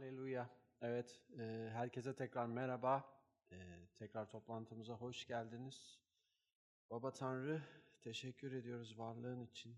Haleluya. 0.00 0.50
Evet, 0.82 1.20
e, 1.38 1.70
herkese 1.72 2.14
tekrar 2.14 2.46
merhaba. 2.46 3.04
E, 3.52 3.56
tekrar 3.94 4.28
toplantımıza 4.28 4.94
hoş 4.94 5.26
geldiniz. 5.26 5.98
Baba 6.90 7.12
Tanrı, 7.12 7.62
teşekkür 8.00 8.52
ediyoruz 8.52 8.98
varlığın 8.98 9.40
için. 9.40 9.76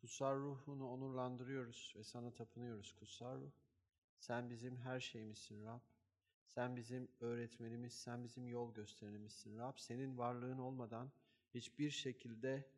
Kutsal 0.00 0.36
ruhunu 0.36 0.90
onurlandırıyoruz 0.90 1.94
ve 1.96 2.04
sana 2.04 2.32
tapınıyoruz 2.32 2.92
kutsal 2.92 3.40
ruh. 3.40 3.50
Sen 4.18 4.50
bizim 4.50 4.76
her 4.76 5.00
şeyimizsin 5.00 5.64
Rab. 5.64 5.80
Sen 6.54 6.76
bizim 6.76 7.08
öğretmenimiz, 7.20 7.92
sen 7.94 8.24
bizim 8.24 8.48
yol 8.48 8.74
gösterenimizsin 8.74 9.58
Rab. 9.58 9.74
Senin 9.76 10.18
varlığın 10.18 10.58
olmadan 10.58 11.12
hiçbir 11.54 11.90
şekilde 11.90 12.70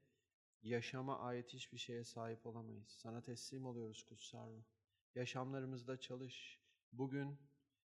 yaşama 0.63 1.19
ait 1.19 1.53
hiçbir 1.53 1.79
şeye 1.79 2.05
sahip 2.05 2.47
olamayız. 2.47 2.89
Sana 2.89 3.21
teslim 3.23 3.67
oluyoruz 3.67 4.03
kutsal 4.03 4.51
ruh. 4.51 4.80
Yaşamlarımızda 5.15 6.01
çalış. 6.01 6.61
Bugün 6.93 7.39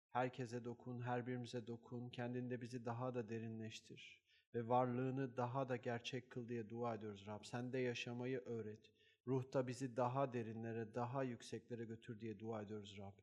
herkese 0.09 0.65
dokun, 0.65 1.01
her 1.01 1.27
birimize 1.27 1.67
dokun. 1.67 2.09
Kendinde 2.09 2.61
bizi 2.61 2.85
daha 2.85 3.15
da 3.15 3.29
derinleştir. 3.29 4.21
Ve 4.55 4.67
varlığını 4.67 5.37
daha 5.37 5.69
da 5.69 5.75
gerçek 5.75 6.29
kıl 6.29 6.49
diye 6.49 6.69
dua 6.69 6.95
ediyoruz 6.95 7.27
Rab. 7.27 7.43
Sen 7.43 7.73
de 7.73 7.77
yaşamayı 7.79 8.39
öğret. 8.39 8.91
Ruhta 9.27 9.67
bizi 9.67 9.97
daha 9.97 10.33
derinlere, 10.33 10.95
daha 10.95 11.23
yükseklere 11.23 11.85
götür 11.85 12.19
diye 12.19 12.39
dua 12.39 12.61
ediyoruz 12.61 12.97
Rab. 12.97 13.13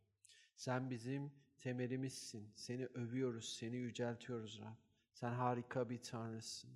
Sen 0.57 0.91
bizim 0.91 1.33
temelimizsin. 1.59 2.53
Seni 2.55 2.87
övüyoruz, 2.87 3.57
seni 3.57 3.77
yüceltiyoruz 3.77 4.61
Rab. 4.61 4.77
Sen 5.13 5.33
harika 5.33 5.91
bir 5.91 6.03
Tanrısın. 6.03 6.71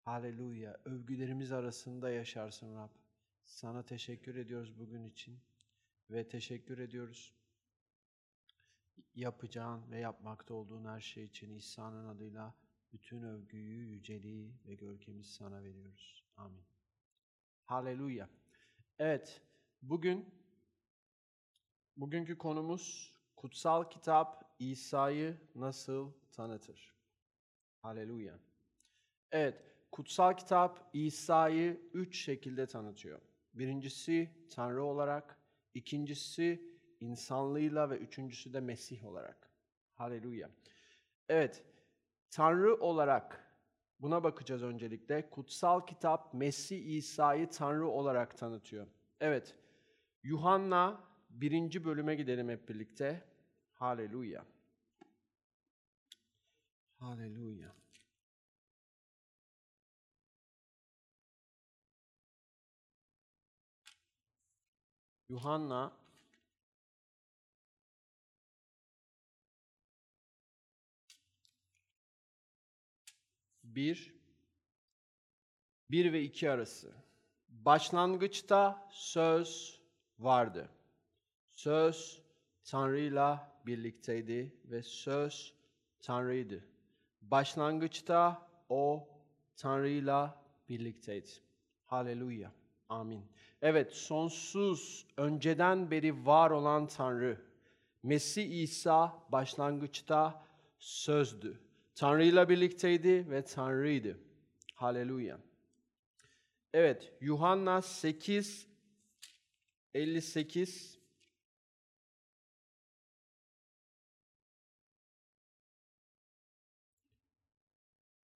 Haleluya. 0.00 0.80
Övgülerimiz 0.84 1.52
arasında 1.52 2.10
yaşarsın 2.10 2.74
Rab. 2.74 2.90
Sana 3.44 3.82
teşekkür 3.82 4.36
ediyoruz 4.36 4.78
bugün 4.78 5.04
için 5.04 5.40
ve 6.10 6.28
teşekkür 6.28 6.78
ediyoruz 6.78 7.34
yapacağın 9.14 9.90
ve 9.90 9.98
yapmakta 9.98 10.54
olduğun 10.54 10.84
her 10.84 11.00
şey 11.00 11.24
için 11.24 11.54
İsa'nın 11.54 12.08
adıyla 12.08 12.54
bütün 12.92 13.22
övgüyü, 13.22 13.86
yüceliği 13.86 14.54
ve 14.66 14.74
görkemi 14.74 15.24
sana 15.24 15.62
veriyoruz. 15.62 16.24
Amin. 16.36 16.64
Haleluya. 17.64 18.28
Evet, 18.98 19.42
bugün 19.82 20.34
bugünkü 21.96 22.38
konumuz 22.38 23.12
kutsal 23.36 23.90
kitap 23.90 24.54
İsa'yı 24.58 25.36
nasıl 25.54 26.12
tanıtır? 26.32 26.94
Haleluya. 27.82 28.38
Evet, 29.32 29.62
kutsal 29.92 30.36
kitap 30.36 30.90
İsa'yı 30.92 31.90
üç 31.92 32.24
şekilde 32.24 32.66
tanıtıyor. 32.66 33.20
Birincisi 33.54 34.30
Tanrı 34.50 34.84
olarak, 34.84 35.38
ikincisi 35.76 36.76
insanlığıyla 37.00 37.90
ve 37.90 37.98
üçüncüsü 37.98 38.52
de 38.52 38.60
Mesih 38.60 39.04
olarak. 39.04 39.50
Haleluya. 39.94 40.50
Evet, 41.28 41.64
Tanrı 42.30 42.74
olarak 42.74 43.54
buna 44.00 44.24
bakacağız 44.24 44.62
öncelikle. 44.62 45.30
Kutsal 45.30 45.86
kitap 45.86 46.34
Mesih 46.34 46.96
İsa'yı 46.96 47.50
Tanrı 47.50 47.88
olarak 47.88 48.38
tanıtıyor. 48.38 48.86
Evet, 49.20 49.54
Yuhanna 50.22 51.04
birinci 51.30 51.84
bölüme 51.84 52.14
gidelim 52.14 52.48
hep 52.48 52.68
birlikte. 52.68 53.24
Haleluya. 53.72 54.44
Haleluya. 56.98 57.74
Yuhanna 65.28 65.92
bir, 73.76 74.14
bir 75.90 76.12
ve 76.12 76.22
iki 76.22 76.50
arası. 76.50 76.94
Başlangıçta 77.48 78.88
söz 78.90 79.80
vardı. 80.18 80.68
Söz 81.48 82.22
Tanrı'yla 82.64 83.60
birlikteydi 83.66 84.60
ve 84.64 84.82
söz 84.82 85.54
Tanrı'ydı. 86.00 86.64
Başlangıçta 87.22 88.48
o 88.68 89.08
Tanrı'yla 89.56 90.42
birlikteydi. 90.68 91.30
Haleluya. 91.84 92.52
Amin. 92.88 93.35
Evet, 93.68 93.94
sonsuz, 93.94 95.06
önceden 95.16 95.90
beri 95.90 96.26
var 96.26 96.50
olan 96.50 96.86
Tanrı, 96.86 97.40
Mesih 98.02 98.62
İsa 98.62 99.22
başlangıçta 99.32 100.46
sözdü. 100.78 101.60
Tanrı'yla 101.94 102.48
birlikteydi 102.48 103.30
ve 103.30 103.44
Tanrı'ydı. 103.44 104.18
Haleluya. 104.74 105.38
Evet, 106.72 107.12
Yuhanna 107.20 107.82
8, 107.82 108.66
58 109.94 110.98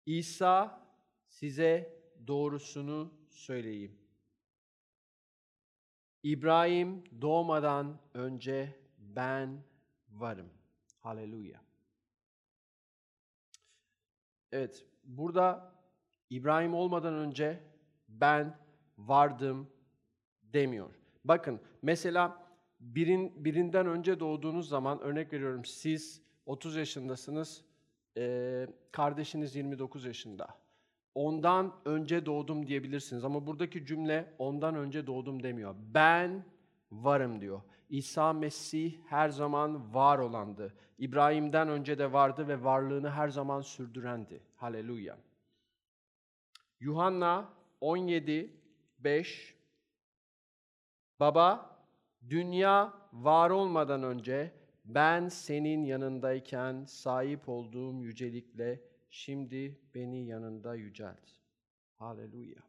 İsa 0.05 0.81
size 1.27 2.01
doğrusunu 2.27 3.13
söyleyeyim. 3.29 4.06
İbrahim 6.27 7.03
doğmadan 7.21 7.97
önce 8.13 8.75
ben 8.97 9.63
varım. 10.09 10.49
Haleluya. 10.99 11.61
Evet, 14.51 14.85
burada 15.03 15.73
İbrahim 16.29 16.73
olmadan 16.73 17.13
önce 17.13 17.59
ben 18.07 18.57
vardım 18.97 19.69
demiyor. 20.43 20.89
Bakın 21.25 21.59
mesela 21.81 22.43
birin, 22.79 23.45
birinden 23.45 23.87
önce 23.87 24.19
doğduğunuz 24.19 24.69
zaman 24.69 24.99
örnek 24.99 25.33
veriyorum 25.33 25.65
siz 25.65 26.21
30 26.45 26.75
yaşındasınız, 26.75 27.63
kardeşiniz 28.91 29.55
29 29.55 30.05
yaşında. 30.05 30.47
Ondan 31.17 31.73
önce 31.85 32.25
doğdum 32.25 32.67
diyebilirsiniz 32.67 33.25
ama 33.25 33.47
buradaki 33.47 33.85
cümle 33.85 34.33
ondan 34.39 34.75
önce 34.75 35.07
doğdum 35.07 35.43
demiyor. 35.43 35.75
Ben 35.93 36.45
varım 36.91 37.41
diyor. 37.41 37.61
İsa 37.89 38.33
Mesih 38.33 38.93
her 39.05 39.29
zaman 39.29 39.93
var 39.93 40.19
olandı. 40.19 40.73
İbrahim'den 40.97 41.69
önce 41.69 41.99
de 41.99 42.13
vardı 42.13 42.47
ve 42.47 42.63
varlığını 42.63 43.09
her 43.09 43.29
zaman 43.29 43.61
sürdürendi. 43.61 44.43
Haleluya. 44.55 45.17
Yuhanna 46.79 47.49
17 47.81 48.61
5 48.99 49.55
Baba, 51.19 51.77
dünya 52.29 52.93
var 53.13 53.49
olmadan 53.49 54.03
önce 54.03 54.51
ben 54.85 55.29
senin 55.29 55.83
yanındayken 55.83 56.85
sahip 56.85 57.49
olduğum 57.49 58.03
yücelikle 58.03 58.96
şimdi 59.17 59.81
beni 59.95 60.25
yanında 60.25 60.75
yücelt. 60.75 61.29
Haleluya. 61.95 62.59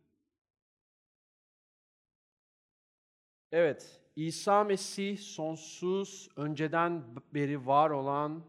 Evet, 3.52 4.00
İsa 4.16 4.64
Mesih 4.64 5.18
sonsuz, 5.18 6.28
önceden 6.36 7.04
beri 7.34 7.66
var 7.66 7.90
olan 7.90 8.44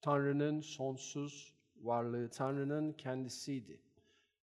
Tanrı'nın 0.00 0.60
sonsuz 0.60 1.54
varlığı, 1.76 2.30
Tanrı'nın 2.30 2.92
kendisiydi. 2.92 3.80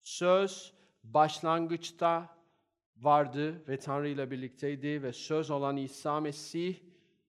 Söz 0.00 0.74
başlangıçta 1.04 2.36
vardı 2.96 3.68
ve 3.68 3.78
Tanrı 3.78 4.08
ile 4.08 4.30
birlikteydi 4.30 5.02
ve 5.02 5.12
söz 5.12 5.50
olan 5.50 5.76
İsa 5.76 6.20
Mesih 6.20 6.80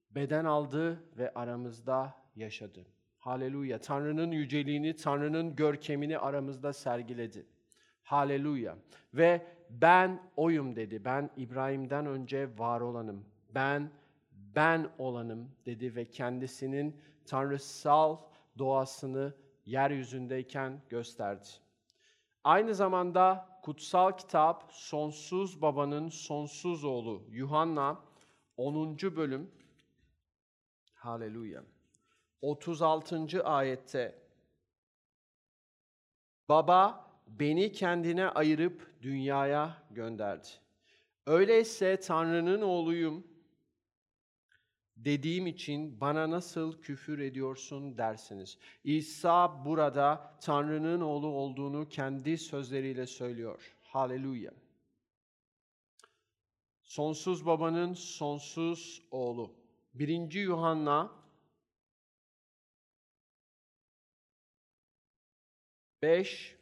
beden 0.09 0.45
aldı 0.45 1.03
ve 1.17 1.33
aramızda 1.33 2.15
yaşadı. 2.35 2.85
Haleluya. 3.21 3.81
Tanrı'nın 3.81 4.31
yüceliğini, 4.31 4.95
Tanrı'nın 4.95 5.55
görkemini 5.55 6.17
aramızda 6.17 6.73
sergiledi. 6.73 7.45
Haleluya. 8.03 8.77
Ve 9.13 9.47
ben 9.69 10.21
oyum 10.35 10.75
dedi. 10.75 11.05
Ben 11.05 11.29
İbrahim'den 11.37 12.05
önce 12.05 12.57
var 12.57 12.81
olanım. 12.81 13.25
Ben 13.55 13.91
ben 14.31 14.89
olanım 14.97 15.51
dedi 15.65 15.95
ve 15.95 16.05
kendisinin 16.05 17.01
tanrısal 17.25 18.17
doğasını 18.57 19.33
yeryüzündeyken 19.65 20.81
gösterdi. 20.89 21.47
Aynı 22.43 22.75
zamanda 22.75 23.49
kutsal 23.63 24.11
kitap 24.17 24.71
sonsuz 24.71 25.61
babanın 25.61 26.09
sonsuz 26.09 26.83
oğlu 26.83 27.23
Yuhanna 27.29 27.99
10. 28.57 28.97
bölüm 28.97 29.51
Haleluya. 30.93 31.63
36. 32.41 33.43
ayette 33.43 34.21
Baba 36.49 37.11
beni 37.27 37.71
kendine 37.71 38.27
ayırıp 38.27 39.01
dünyaya 39.01 39.83
gönderdi. 39.91 40.47
Öyleyse 41.27 41.99
Tanrı'nın 41.99 42.61
oğluyum. 42.61 43.27
dediğim 44.97 45.47
için 45.47 46.01
bana 46.01 46.29
nasıl 46.29 46.81
küfür 46.81 47.19
ediyorsun 47.19 47.97
dersiniz. 47.97 48.57
İsa 48.83 49.65
burada 49.65 50.37
Tanrı'nın 50.41 51.01
oğlu 51.01 51.27
olduğunu 51.27 51.89
kendi 51.89 52.37
sözleriyle 52.37 53.07
söylüyor. 53.07 53.75
Haleluya. 53.83 54.51
Sonsuz 56.83 57.45
babanın 57.45 57.93
sonsuz 57.93 59.01
oğlu. 59.11 59.53
1. 59.93 60.33
Yuhanna 60.33 61.20
5 66.01 66.55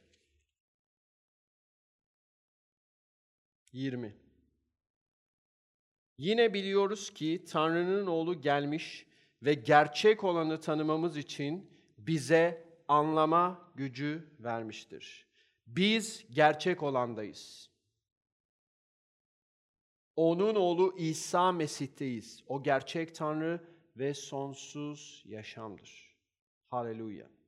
20 3.73 4.13
Yine 6.17 6.53
biliyoruz 6.53 7.13
ki 7.13 7.43
Tanrı'nın 7.49 8.07
oğlu 8.07 8.41
gelmiş 8.41 9.07
ve 9.43 9.53
gerçek 9.53 10.23
olanı 10.23 10.59
tanımamız 10.59 11.17
için 11.17 11.71
bize 11.97 12.69
anlama 12.87 13.71
gücü 13.75 14.29
vermiştir. 14.39 15.25
Biz 15.67 16.25
gerçek 16.31 16.83
olandayız. 16.83 17.69
Onun 20.15 20.55
oğlu 20.55 20.95
İsa 20.97 21.51
Mesih'teyiz. 21.51 22.43
O 22.47 22.63
gerçek 22.63 23.15
Tanrı 23.15 23.67
ve 23.97 24.13
sonsuz 24.13 25.23
yaşamdır. 25.25 26.15
Haleluya. 26.67 27.38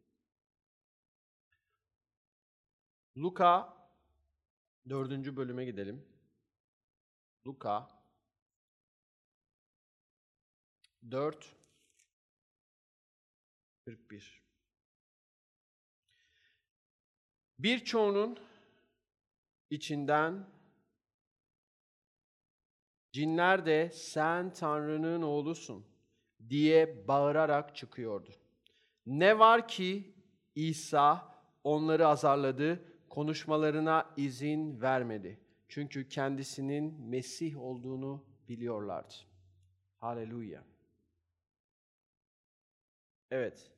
Luka 3.17 3.77
dördüncü 4.89 5.35
bölüme 5.35 5.65
gidelim. 5.65 6.05
Luka 7.47 7.89
4 11.11 11.55
41 13.85 14.41
Birçoğunun 17.59 18.39
içinden 19.69 20.47
cinler 23.11 23.65
de 23.65 23.91
sen 23.93 24.53
Tanrı'nın 24.53 25.21
oğlusun 25.21 25.85
diye 26.49 27.07
bağırarak 27.07 27.75
çıkıyordu. 27.75 28.31
Ne 29.05 29.39
var 29.39 29.67
ki 29.67 30.15
İsa 30.55 31.35
onları 31.63 32.07
azarladı, 32.07 32.90
konuşmalarına 33.11 34.13
izin 34.17 34.81
vermedi. 34.81 35.39
Çünkü 35.67 36.09
kendisinin 36.09 37.01
Mesih 37.01 37.59
olduğunu 37.59 38.25
biliyorlardı. 38.49 39.13
Haleluya. 39.97 40.63
Evet. 43.31 43.71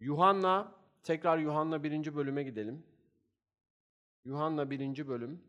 Yuhanna, 0.00 0.74
tekrar 1.02 1.38
Yuhanna 1.38 1.82
birinci 1.82 2.16
bölüme 2.16 2.42
gidelim. 2.42 2.86
Yuhanna 4.24 4.70
birinci 4.70 5.08
bölüm. 5.08 5.44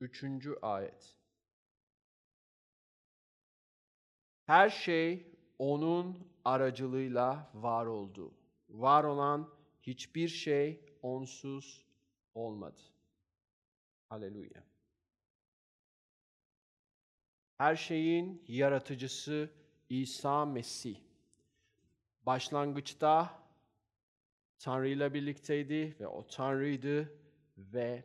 Üçüncü 0.00 0.58
ayet. 0.62 1.16
Her 4.46 4.70
şey 4.70 5.36
onun 5.58 6.28
aracılığıyla 6.44 7.50
var 7.54 7.86
oldu. 7.86 8.34
Var 8.72 9.04
olan 9.04 9.48
hiçbir 9.82 10.28
şey 10.28 10.80
onsuz 11.02 11.84
olmadı. 12.34 12.80
Haleluya. 14.08 14.64
Her 17.58 17.76
şeyin 17.76 18.44
yaratıcısı 18.48 19.50
İsa 19.88 20.44
Mesih. 20.44 20.96
Başlangıçta 22.26 23.42
Tanrı 24.58 24.88
ile 24.88 25.14
birlikteydi 25.14 25.96
ve 26.00 26.06
o 26.06 26.26
Tanrı'ydı 26.26 27.12
ve 27.58 28.04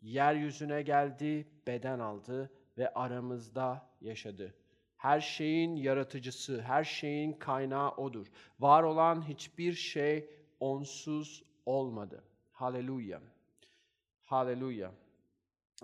yeryüzüne 0.00 0.82
geldi, 0.82 1.48
beden 1.66 1.98
aldı 1.98 2.50
ve 2.78 2.94
aramızda 2.94 3.90
yaşadı. 4.00 4.54
Her 4.98 5.20
şeyin 5.20 5.76
yaratıcısı, 5.76 6.62
her 6.62 6.84
şeyin 6.84 7.32
kaynağı 7.32 7.90
odur. 7.90 8.26
Var 8.60 8.82
olan 8.82 9.28
hiçbir 9.28 9.72
şey 9.72 10.30
onsuz 10.60 11.44
olmadı. 11.66 12.24
Haleluya. 12.52 13.20
Haleluya. 14.24 14.92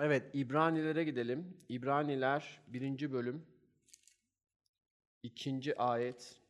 Evet, 0.00 0.30
İbranilere 0.34 1.04
gidelim. 1.04 1.56
İbraniler 1.68 2.60
1. 2.68 3.12
bölüm 3.12 3.46
2. 5.22 5.78
ayet. 5.78 6.40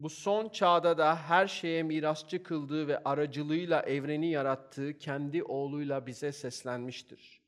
Bu 0.00 0.10
son 0.10 0.48
çağda 0.48 0.98
da 0.98 1.16
her 1.16 1.46
şeye 1.46 1.82
mirasçı 1.82 2.42
kıldığı 2.42 2.88
ve 2.88 2.98
aracılığıyla 3.04 3.82
evreni 3.82 4.30
yarattığı 4.30 4.98
kendi 4.98 5.42
oğluyla 5.42 6.06
bize 6.06 6.32
seslenmiştir. 6.32 7.40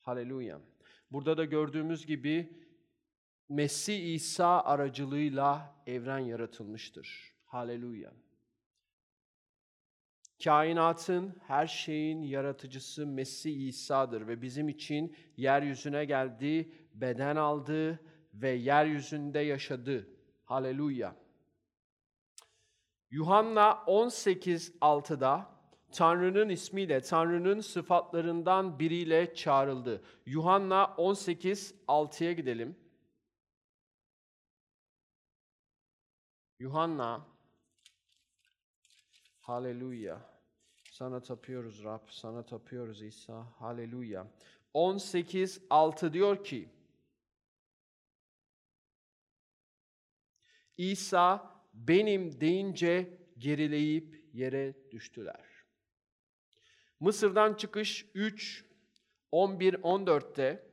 Haleluya. 0.00 0.60
Burada 1.10 1.36
da 1.36 1.44
gördüğümüz 1.44 2.06
gibi 2.06 2.60
Mesih 3.48 4.14
İsa 4.14 4.60
aracılığıyla 4.60 5.74
evren 5.86 6.18
yaratılmıştır. 6.18 7.34
Haleluya. 7.44 8.12
Kainatın, 10.44 11.36
her 11.46 11.66
şeyin 11.66 12.22
yaratıcısı 12.22 13.06
Mesih 13.06 13.68
İsa'dır 13.68 14.26
ve 14.26 14.42
bizim 14.42 14.68
için 14.68 15.16
yeryüzüne 15.36 16.04
geldi, 16.04 16.72
beden 16.94 17.36
aldı 17.36 18.00
ve 18.34 18.50
yeryüzünde 18.50 19.38
yaşadı. 19.38 20.08
Haleluya. 20.44 21.16
Yuhanna 23.10 23.70
18.6'da 23.86 25.49
Tanrı'nın 25.92 26.48
ismiyle, 26.48 27.00
Tanrı'nın 27.00 27.60
sıfatlarından 27.60 28.78
biriyle 28.78 29.34
çağrıldı. 29.34 30.02
Yuhanna 30.26 30.82
18.6'ya 30.98 32.32
gidelim. 32.32 32.76
Yuhanna 36.58 37.26
Haleluya. 39.50 40.20
Sana 40.90 41.22
tapıyoruz 41.22 41.84
Rab, 41.84 42.08
sana 42.10 42.46
tapıyoruz 42.46 43.02
İsa. 43.02 43.46
Haleluya. 43.58 44.26
18.6 44.74 46.12
diyor 46.12 46.44
ki, 46.44 46.68
İsa 50.76 51.54
benim 51.74 52.40
deyince 52.40 53.18
gerileyip 53.38 54.34
yere 54.34 54.74
düştüler. 54.92 55.49
Mısır'dan 57.00 57.54
çıkış 57.54 58.06
3, 58.14 58.64
11, 59.32 59.74
14'te 59.74 60.70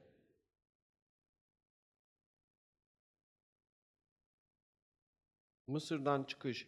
Mısır'dan 5.68 6.24
çıkış 6.24 6.68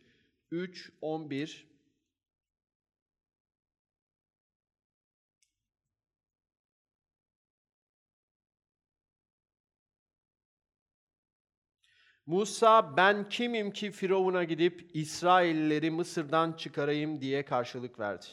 3, 0.51 0.91
11 1.01 1.69
Musa 12.25 12.97
ben 12.97 13.29
kimim 13.29 13.71
ki 13.71 13.91
Firavun'a 13.91 14.43
gidip 14.43 14.91
İsraillileri 14.93 15.91
Mısır'dan 15.91 16.53
çıkarayım? 16.53 17.21
diye 17.21 17.45
karşılık 17.45 17.99
verdi. 17.99 18.25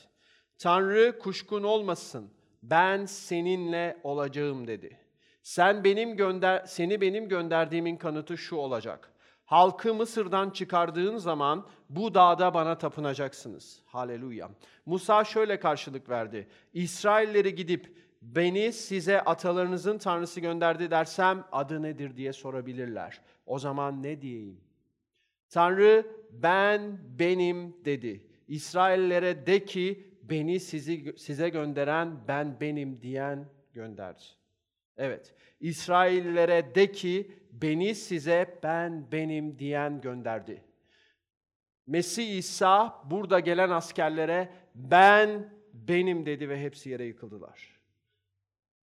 Tanrı 0.58 1.18
kuşkun 1.18 1.62
olmasın 1.62 2.30
ben 2.62 3.04
seninle 3.04 4.00
olacağım 4.02 4.66
dedi. 4.66 4.98
Sen 5.42 5.84
benim 5.84 6.16
gönder 6.16 6.64
seni 6.66 7.00
benim 7.00 7.28
gönderdiğimin 7.28 7.96
kanıtı 7.96 8.38
şu 8.38 8.56
olacak. 8.56 9.12
Halkı 9.44 9.94
Mısır'dan 9.94 10.50
çıkardığın 10.50 11.16
zaman 11.16 11.66
bu 11.90 12.14
dağda 12.14 12.54
bana 12.54 12.78
tapınacaksınız. 12.78 13.82
Haleluya. 13.86 14.50
Musa 14.86 15.24
şöyle 15.24 15.60
karşılık 15.60 16.08
verdi. 16.08 16.48
İsrailleri 16.72 17.54
gidip 17.54 17.96
beni 18.22 18.72
size 18.72 19.20
atalarınızın 19.20 19.98
tanrısı 19.98 20.40
gönderdi 20.40 20.90
dersem 20.90 21.44
adı 21.52 21.82
nedir 21.82 22.16
diye 22.16 22.32
sorabilirler. 22.32 23.20
O 23.46 23.58
zaman 23.58 24.02
ne 24.02 24.22
diyeyim? 24.22 24.60
Tanrı 25.50 26.06
ben 26.30 26.98
benim 27.18 27.84
dedi. 27.84 28.26
İsraillere 28.48 29.46
de 29.46 29.64
ki 29.64 30.15
beni 30.30 30.60
sizi 30.60 31.14
size 31.18 31.48
gönderen 31.48 32.28
ben 32.28 32.60
benim 32.60 33.02
diyen 33.02 33.48
gönderdi. 33.74 34.24
Evet. 34.96 35.34
İsraillere 35.60 36.74
de 36.74 36.92
ki 36.92 37.30
beni 37.52 37.94
size 37.94 38.58
ben 38.62 39.12
benim 39.12 39.58
diyen 39.58 40.00
gönderdi. 40.00 40.62
Mesih 41.86 42.38
İsa 42.38 43.02
burada 43.10 43.40
gelen 43.40 43.70
askerlere 43.70 44.52
ben 44.74 45.48
benim 45.72 46.26
dedi 46.26 46.48
ve 46.48 46.62
hepsi 46.62 46.90
yere 46.90 47.04
yıkıldılar. 47.04 47.75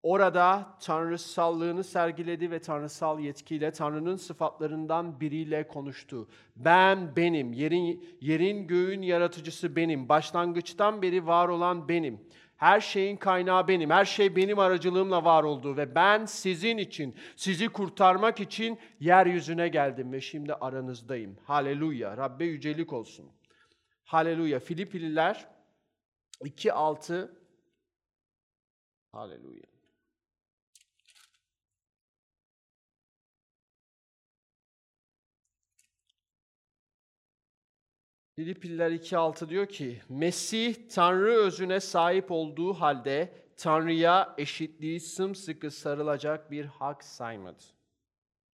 Orada 0.04 0.78
tanrısallığını 0.80 1.84
sergiledi 1.84 2.52
ve 2.52 2.60
tanrısal 2.60 3.20
yetkiyle 3.20 3.72
Tanrı'nın 3.72 4.16
sıfatlarından 4.16 5.20
biriyle 5.20 5.68
konuştu. 5.68 6.28
Ben 6.56 7.16
benim, 7.16 7.54
yerin, 7.54 8.18
yerin 8.22 8.68
göğün 8.68 9.02
yaratıcısı 9.02 9.76
benim, 9.76 10.10
başlangıçtan 10.10 11.02
beri 11.02 11.28
var 11.28 11.48
olan 11.48 11.90
benim. 11.90 12.22
Her 12.58 12.80
şeyin 12.82 13.18
kaynağı 13.18 13.68
benim, 13.68 13.90
her 13.90 14.06
şey 14.06 14.36
benim 14.36 14.60
aracılığımla 14.60 15.26
var 15.26 15.44
oldu 15.44 15.78
ve 15.78 15.96
ben 15.96 16.26
sizin 16.26 16.78
için, 16.78 17.16
sizi 17.36 17.70
kurtarmak 17.70 18.40
için 18.40 18.80
yeryüzüne 19.00 19.68
geldim 19.68 20.12
ve 20.12 20.22
şimdi 20.22 20.54
aranızdayım. 20.54 21.38
Haleluya, 21.44 22.18
Rabbe 22.18 22.46
yücelik 22.46 22.94
olsun. 22.94 23.32
Haleluya. 24.04 24.60
Filipililer 24.60 25.48
2.6 26.42 27.30
Haleluya. 29.12 29.73
Filipililer 38.36 38.92
2.6 38.92 39.50
diyor 39.50 39.66
ki, 39.66 40.02
Mesih 40.10 40.76
Tanrı 40.90 41.32
özüne 41.32 41.80
sahip 41.80 42.32
olduğu 42.32 42.74
halde 42.74 43.34
Tanrı'ya 43.58 44.36
eşitliği 44.38 45.00
sımsıkı 45.00 45.72
sarılacak 45.72 46.52
bir 46.52 46.66
hak 46.66 47.04
saymadı. 47.04 47.64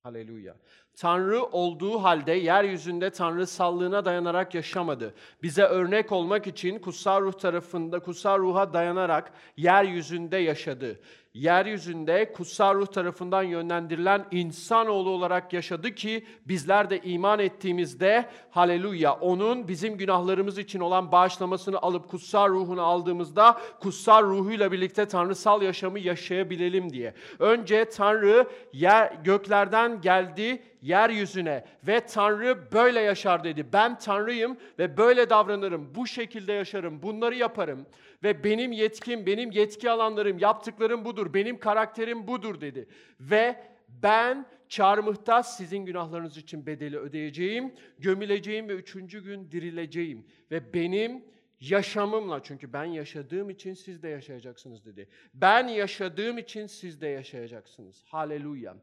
Haleluya. 0.03 0.55
Tanrı 0.97 1.43
olduğu 1.43 2.03
halde 2.03 2.31
yeryüzünde 2.31 3.09
Tanrı 3.09 3.47
sallığına 3.47 4.05
dayanarak 4.05 4.55
yaşamadı. 4.55 5.13
Bize 5.43 5.63
örnek 5.63 6.11
olmak 6.11 6.47
için 6.47 6.79
kutsal 6.79 7.21
ruh 7.21 7.33
tarafında 7.33 7.99
kutsal 7.99 8.39
ruha 8.39 8.73
dayanarak 8.73 9.33
yeryüzünde 9.57 10.37
yaşadı 10.37 10.99
yeryüzünde 11.33 12.33
kutsal 12.33 12.75
ruh 12.75 12.87
tarafından 12.87 13.43
yönlendirilen 13.43 14.25
insanoğlu 14.31 15.09
olarak 15.09 15.53
yaşadı 15.53 15.95
ki 15.95 16.25
bizler 16.45 16.89
de 16.89 17.01
iman 17.01 17.39
ettiğimizde 17.39 18.29
haleluya 18.49 19.13
onun 19.13 19.67
bizim 19.67 19.97
günahlarımız 19.97 20.57
için 20.57 20.79
olan 20.79 21.11
bağışlamasını 21.11 21.81
alıp 21.81 22.09
kutsal 22.09 22.49
ruhunu 22.49 22.81
aldığımızda 22.81 23.61
kutsal 23.79 24.23
ruhuyla 24.23 24.71
birlikte 24.71 25.05
tanrısal 25.05 25.61
yaşamı 25.61 25.99
yaşayabilelim 25.99 26.93
diye. 26.93 27.13
Önce 27.39 27.85
Tanrı 27.89 28.47
yer, 28.73 29.13
göklerden 29.23 30.01
geldi 30.01 30.63
yeryüzüne 30.81 31.65
ve 31.87 31.99
Tanrı 31.99 32.71
böyle 32.71 32.99
yaşar 32.99 33.43
dedi. 33.43 33.65
Ben 33.73 33.99
Tanrıyım 33.99 34.57
ve 34.79 34.97
böyle 34.97 35.29
davranırım. 35.29 35.95
Bu 35.95 36.07
şekilde 36.07 36.53
yaşarım. 36.53 37.01
Bunları 37.01 37.35
yaparım 37.35 37.85
ve 38.23 38.43
benim 38.43 38.71
yetkim, 38.71 39.25
benim 39.25 39.51
yetki 39.51 39.89
alanlarım, 39.89 40.39
yaptıklarım 40.39 41.05
budur. 41.05 41.33
Benim 41.33 41.59
karakterim 41.59 42.27
budur 42.27 42.61
dedi. 42.61 42.87
Ve 43.19 43.55
ben 43.87 44.45
çarmıhta 44.69 45.43
sizin 45.43 45.85
günahlarınız 45.85 46.37
için 46.37 46.65
bedeli 46.65 46.97
ödeyeceğim, 46.97 47.73
gömüleceğim 47.99 48.69
ve 48.69 48.73
üçüncü 48.73 49.23
gün 49.23 49.51
dirileceğim. 49.51 50.27
Ve 50.51 50.73
benim 50.73 51.23
yaşamımla 51.59 52.43
çünkü 52.43 52.73
ben 52.73 52.83
yaşadığım 52.83 53.49
için 53.49 53.73
siz 53.73 54.03
de 54.03 54.07
yaşayacaksınız 54.07 54.85
dedi. 54.85 55.07
Ben 55.33 55.67
yaşadığım 55.67 56.37
için 56.37 56.65
siz 56.65 57.01
de 57.01 57.07
yaşayacaksınız. 57.07 58.03
Haleluya. 58.07 58.75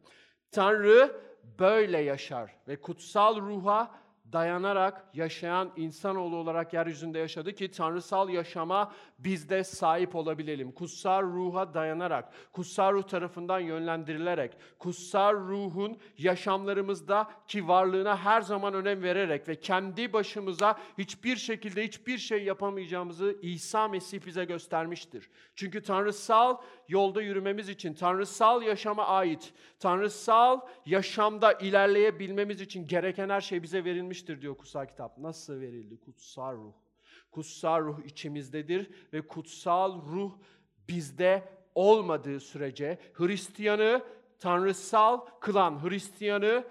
Tanrı 0.51 1.21
böyle 1.59 1.99
yaşar 1.99 2.51
ve 2.69 2.81
kutsal 2.81 3.41
ruha 3.41 3.91
dayanarak 4.33 5.05
yaşayan 5.15 5.73
insanoğlu 5.77 6.37
olarak 6.37 6.73
yeryüzünde 6.73 7.19
yaşadı 7.19 7.55
ki 7.55 7.71
tanrısal 7.71 8.29
yaşama 8.29 8.93
biz 9.19 9.51
de 9.51 9.65
sahip 9.65 10.17
olabilelim. 10.17 10.73
Kutsal 10.73 11.23
ruha 11.23 11.75
dayanarak, 11.75 12.33
kutsal 12.53 12.93
ruh 12.93 13.03
tarafından 13.03 13.61
yönlendirilerek, 13.61 14.57
kutsal 14.79 15.35
ruhun 15.35 15.99
yaşamlarımızda 16.19 17.31
ki 17.49 17.69
varlığına 17.69 18.17
her 18.17 18.41
zaman 18.41 18.75
önem 18.75 19.03
vererek 19.03 19.49
ve 19.49 19.61
kendi 19.61 20.13
başımıza 20.13 20.79
hiçbir 20.99 21.37
şekilde 21.37 21.85
hiçbir 21.85 22.19
şey 22.19 22.45
yapamayacağımızı 22.45 23.37
İsa 23.43 23.89
Mesih 23.89 24.27
bize 24.27 24.45
göstermiştir. 24.45 25.31
Çünkü 25.55 25.83
tanrısal 25.83 26.57
yolda 26.89 27.23
yürümemiz 27.23 27.69
için, 27.69 27.95
tanrısal 27.95 28.63
yaşama 28.63 29.07
ait, 29.07 29.53
tanrısal 29.81 30.61
yaşamda 30.87 31.53
ilerleyebilmemiz 31.53 32.61
için 32.61 32.87
gereken 32.87 33.29
her 33.29 33.41
şey 33.41 33.63
bize 33.63 33.85
verilmiştir 33.85 34.41
diyor 34.41 34.57
kutsal 34.57 34.87
kitap. 34.87 35.19
Nasıl 35.19 35.61
verildi? 35.61 36.01
Kutsal 36.01 36.57
ruh. 36.57 36.73
Kutsal 37.31 37.81
ruh 37.81 38.05
içimizdedir 38.05 38.91
ve 39.13 39.27
kutsal 39.27 40.03
ruh 40.03 40.33
bizde 40.89 41.49
olmadığı 41.75 42.41
sürece 42.41 42.99
Hristiyanı 43.13 44.03
tanrısal 44.39 45.21
kılan, 45.41 45.85
Hristiyanı 45.85 46.65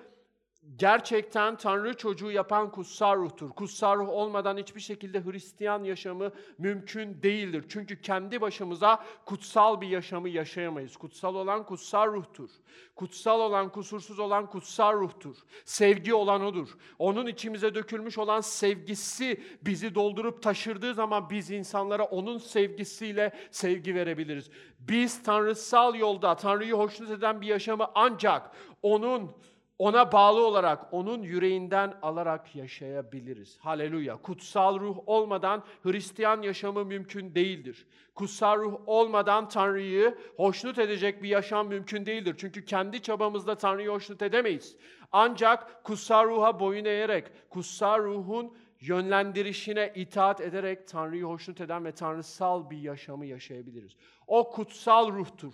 gerçekten 0.78 1.56
Tanrı 1.56 1.98
çocuğu 1.98 2.32
yapan 2.32 2.72
kutsal 2.72 3.18
ruhtur. 3.18 3.50
Kutsal 3.50 3.98
ruh 3.98 4.10
olmadan 4.10 4.58
hiçbir 4.58 4.82
şekilde 4.82 5.26
Hristiyan 5.26 5.84
yaşamı 5.84 6.32
mümkün 6.58 7.24
değildir. 7.24 7.66
Çünkü 7.70 8.02
kendi 8.02 8.42
başımıza 8.42 9.06
kutsal 9.26 9.82
bir 9.82 9.88
yaşamı 9.88 10.30
yaşayamayız. 10.30 10.98
Kutsal 10.98 11.36
olan 11.36 11.66
kutsal 11.66 12.08
ruhtur. 12.08 12.50
Kutsal 12.96 13.40
olan, 13.40 13.72
kusursuz 13.72 14.20
olan 14.20 14.50
kutsal 14.50 14.94
ruhtur. 14.94 15.36
Sevgi 15.66 16.14
olan 16.14 16.42
odur. 16.46 16.70
Onun 17.00 17.28
içimize 17.28 17.76
dökülmüş 17.76 18.18
olan 18.18 18.42
sevgisi 18.42 19.44
bizi 19.62 19.96
doldurup 19.96 20.44
taşırdığı 20.44 20.94
zaman 20.94 21.30
biz 21.30 21.52
insanlara 21.52 22.04
onun 22.04 22.38
sevgisiyle 22.38 23.34
sevgi 23.52 23.96
verebiliriz. 23.96 24.50
Biz 24.80 25.24
tanrısal 25.24 25.96
yolda 25.96 26.36
Tanrı'yı 26.36 26.74
hoşnut 26.74 27.10
eden 27.10 27.42
bir 27.42 27.48
yaşamı 27.48 27.88
ancak 27.96 28.52
onun 28.82 29.32
ona 29.80 30.12
bağlı 30.12 30.46
olarak, 30.46 30.94
onun 30.94 31.24
yüreğinden 31.24 31.94
alarak 32.02 32.56
yaşayabiliriz. 32.56 33.58
Haleluya. 33.60 34.18
Kutsal 34.18 34.80
ruh 34.80 34.98
olmadan 35.06 35.64
Hristiyan 35.84 36.42
yaşamı 36.42 36.86
mümkün 36.86 37.36
değildir. 37.36 37.88
Kutsal 38.16 38.60
ruh 38.60 38.80
olmadan 38.86 39.50
Tanrı'yı 39.50 40.18
hoşnut 40.38 40.80
edecek 40.80 41.24
bir 41.24 41.30
yaşam 41.30 41.68
mümkün 41.68 42.06
değildir. 42.06 42.36
Çünkü 42.38 42.66
kendi 42.66 43.02
çabamızda 43.02 43.56
Tanrı'yı 43.56 43.90
hoşnut 43.90 44.22
edemeyiz. 44.22 44.76
Ancak 45.12 45.84
kutsal 45.84 46.26
ruha 46.26 46.60
boyun 46.60 46.86
eğerek, 46.86 47.26
kutsal 47.50 48.04
ruhun 48.04 48.54
yönlendirişine 48.80 49.92
itaat 49.96 50.42
ederek 50.42 50.88
Tanrı'yı 50.88 51.24
hoşnut 51.24 51.62
eden 51.62 51.86
ve 51.86 51.92
tanrısal 51.92 52.70
bir 52.70 52.78
yaşamı 52.78 53.26
yaşayabiliriz. 53.26 53.92
O 54.28 54.52
kutsal 54.52 55.12
ruhtur. 55.12 55.54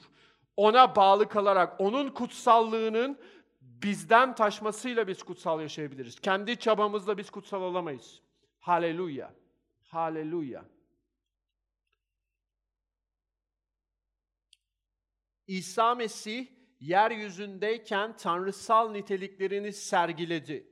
Ona 0.58 0.96
bağlı 0.96 1.30
kalarak, 1.30 1.82
onun 1.82 2.10
kutsallığının 2.10 3.18
bizden 3.84 4.36
taşmasıyla 4.36 5.08
biz 5.08 5.24
kutsal 5.24 5.62
yaşayabiliriz. 5.62 6.20
Kendi 6.20 6.60
çabamızla 6.60 7.18
biz 7.18 7.30
kutsal 7.30 7.62
olamayız. 7.62 8.22
Haleluya. 8.60 9.34
Haleluya. 9.84 10.66
İsa 15.48 15.96
Mesih 15.96 16.48
yeryüzündeyken 16.80 18.18
tanrısal 18.18 18.92
niteliklerini 18.92 19.74
sergiledi. 19.74 20.68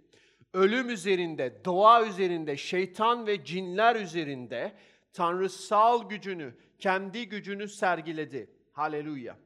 Ölüm 0.54 0.90
üzerinde, 0.90 1.62
doğa 1.66 2.06
üzerinde, 2.06 2.58
şeytan 2.58 3.28
ve 3.28 3.46
cinler 3.46 3.96
üzerinde 3.96 4.78
tanrısal 5.14 6.10
gücünü, 6.10 6.56
kendi 6.80 7.30
gücünü 7.30 7.68
sergiledi. 7.68 8.50
Haleluya. 8.72 9.38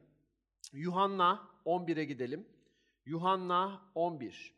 Yuhanna 0.72 1.48
11'e 1.66 2.04
gidelim. 2.04 2.53
Yuhanna 3.06 3.82
11. 3.94 4.54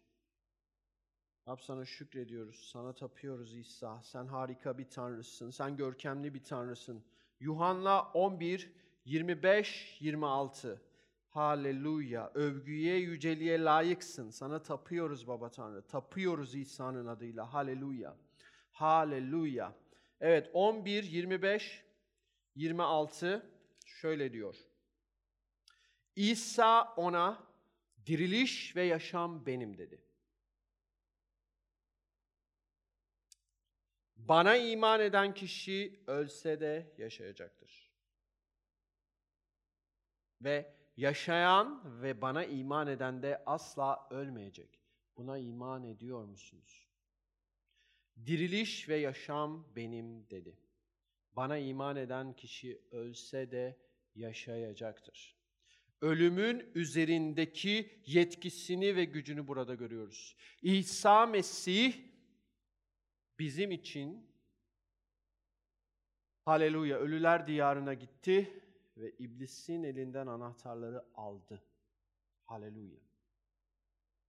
Rab 1.48 1.58
sana 1.60 1.84
şükrediyoruz, 1.84 2.68
sana 2.72 2.92
tapıyoruz 2.92 3.56
İsa. 3.56 4.02
Sen 4.02 4.26
harika 4.26 4.78
bir 4.78 4.90
tanrısın, 4.90 5.50
sen 5.50 5.76
görkemli 5.76 6.34
bir 6.34 6.44
tanrısın. 6.44 7.04
Yuhanna 7.40 8.02
11, 8.02 8.72
25, 9.04 9.96
26. 10.00 10.82
Haleluya. 11.28 12.30
Övgüye, 12.34 12.96
yüceliğe 12.96 13.64
layıksın. 13.64 14.30
Sana 14.30 14.62
tapıyoruz 14.62 15.28
Baba 15.28 15.50
Tanrı. 15.50 15.82
Tapıyoruz 15.82 16.54
İsa'nın 16.54 17.06
adıyla. 17.06 17.54
Haleluya. 17.54 18.16
Haleluya. 18.70 19.72
Evet 20.20 20.50
11, 20.52 21.04
25, 21.04 21.84
26 22.54 23.50
şöyle 23.86 24.32
diyor. 24.32 24.56
İsa 26.16 26.94
ona 26.96 27.45
diriliş 28.06 28.76
ve 28.76 28.82
yaşam 28.82 29.46
benim 29.46 29.78
dedi. 29.78 30.02
Bana 34.16 34.56
iman 34.56 35.00
eden 35.00 35.34
kişi 35.34 36.00
ölse 36.06 36.60
de 36.60 36.94
yaşayacaktır. 36.98 37.92
Ve 40.40 40.74
yaşayan 40.96 41.82
ve 42.02 42.20
bana 42.20 42.44
iman 42.44 42.86
eden 42.86 43.22
de 43.22 43.42
asla 43.46 44.08
ölmeyecek. 44.10 44.80
Buna 45.16 45.38
iman 45.38 45.84
ediyor 45.84 46.24
musunuz? 46.24 46.88
Diriliş 48.26 48.88
ve 48.88 48.96
yaşam 48.96 49.76
benim 49.76 50.30
dedi. 50.30 50.58
Bana 51.32 51.58
iman 51.58 51.96
eden 51.96 52.32
kişi 52.32 52.82
ölse 52.90 53.50
de 53.50 53.78
yaşayacaktır. 54.14 55.35
Ölümün 56.00 56.70
üzerindeki 56.74 58.00
yetkisini 58.06 58.96
ve 58.96 59.04
gücünü 59.04 59.48
burada 59.48 59.74
görüyoruz. 59.74 60.36
İsa 60.62 61.26
Mesih 61.26 61.94
bizim 63.38 63.70
için 63.70 64.30
haleluya 66.44 66.98
ölüler 66.98 67.46
diyarına 67.46 67.94
gitti 67.94 68.62
ve 68.96 69.10
iblisin 69.10 69.82
elinden 69.82 70.26
anahtarları 70.26 71.04
aldı. 71.14 71.64
Haleluya. 72.44 73.05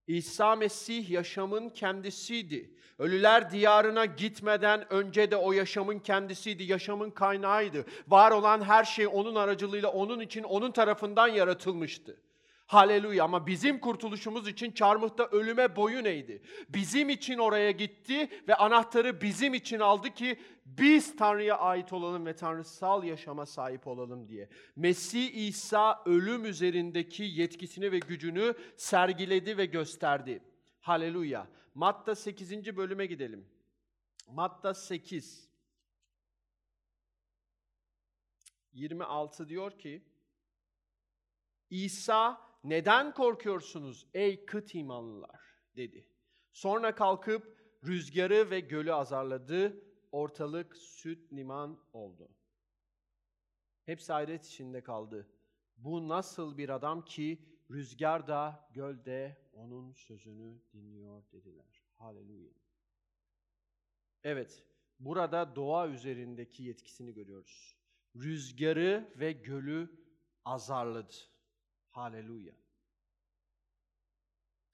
İsa 0.07 0.55
Mesih 0.55 1.09
yaşamın 1.09 1.69
kendisiydi. 1.69 2.71
Ölüler 2.99 3.51
diyarına 3.51 4.05
gitmeden 4.05 4.93
önce 4.93 5.31
de 5.31 5.35
o 5.35 5.51
yaşamın 5.51 5.99
kendisiydi, 5.99 6.63
yaşamın 6.63 7.11
kaynağıydı. 7.11 7.85
Var 8.07 8.31
olan 8.31 8.61
her 8.61 8.83
şey 8.83 9.07
onun 9.07 9.35
aracılığıyla, 9.35 9.89
onun 9.89 10.19
için, 10.19 10.43
onun 10.43 10.71
tarafından 10.71 11.27
yaratılmıştı. 11.27 12.17
Haleluya 12.67 13.23
ama 13.23 13.47
bizim 13.47 13.79
kurtuluşumuz 13.79 14.47
için 14.47 14.71
çarmıhta 14.71 15.25
ölüme 15.25 15.75
boyun 15.75 16.05
eğdi. 16.05 16.41
Bizim 16.69 17.09
için 17.09 17.37
oraya 17.37 17.71
gitti 17.71 18.29
ve 18.47 18.55
anahtarı 18.55 19.21
bizim 19.21 19.53
için 19.53 19.79
aldı 19.79 20.09
ki 20.13 20.39
biz 20.65 21.15
Tanrı'ya 21.15 21.57
ait 21.57 21.93
olalım 21.93 22.25
ve 22.25 22.35
tanrısal 22.35 23.03
yaşama 23.03 23.45
sahip 23.45 23.87
olalım 23.87 24.27
diye. 24.27 24.49
Mesih 24.75 25.47
İsa 25.47 26.03
ölüm 26.05 26.45
üzerindeki 26.45 27.23
yetkisini 27.23 27.91
ve 27.91 27.99
gücünü 27.99 28.53
sergiledi 28.77 29.57
ve 29.57 29.65
gösterdi. 29.65 30.43
Haleluya. 30.81 31.47
Matta 31.75 32.15
8. 32.15 32.77
bölüme 32.77 33.05
gidelim. 33.05 33.47
Matta 34.31 34.73
8 34.73 35.49
26 38.73 39.49
diyor 39.49 39.79
ki 39.79 40.03
İsa 41.69 42.46
neden 42.69 43.13
korkuyorsunuz 43.13 44.07
ey 44.13 44.45
kıt 44.45 44.75
imanlılar 44.75 45.41
dedi. 45.75 46.07
Sonra 46.51 46.95
kalkıp 46.95 47.57
rüzgarı 47.83 48.49
ve 48.49 48.59
gölü 48.59 48.93
azarladı. 48.93 49.83
Ortalık 50.11 50.77
süt 50.77 51.33
liman 51.33 51.79
oldu. 51.93 52.29
Hepsi 53.85 54.13
hayret 54.13 54.45
içinde 54.45 54.83
kaldı. 54.83 55.29
Bu 55.77 56.07
nasıl 56.07 56.57
bir 56.57 56.69
adam 56.69 57.05
ki 57.05 57.41
rüzgar 57.71 58.27
da 58.27 58.69
gölde 58.73 59.37
onun 59.53 59.93
sözünü 59.93 60.61
dinliyor 60.73 61.23
dediler. 61.31 61.83
Haleluya. 61.95 62.53
Evet, 64.23 64.63
burada 64.99 65.55
doğa 65.55 65.87
üzerindeki 65.87 66.63
yetkisini 66.63 67.13
görüyoruz. 67.13 67.77
Rüzgarı 68.15 69.13
ve 69.15 69.31
gölü 69.31 69.89
azarladı. 70.45 71.13
Haleluya. 71.97 72.53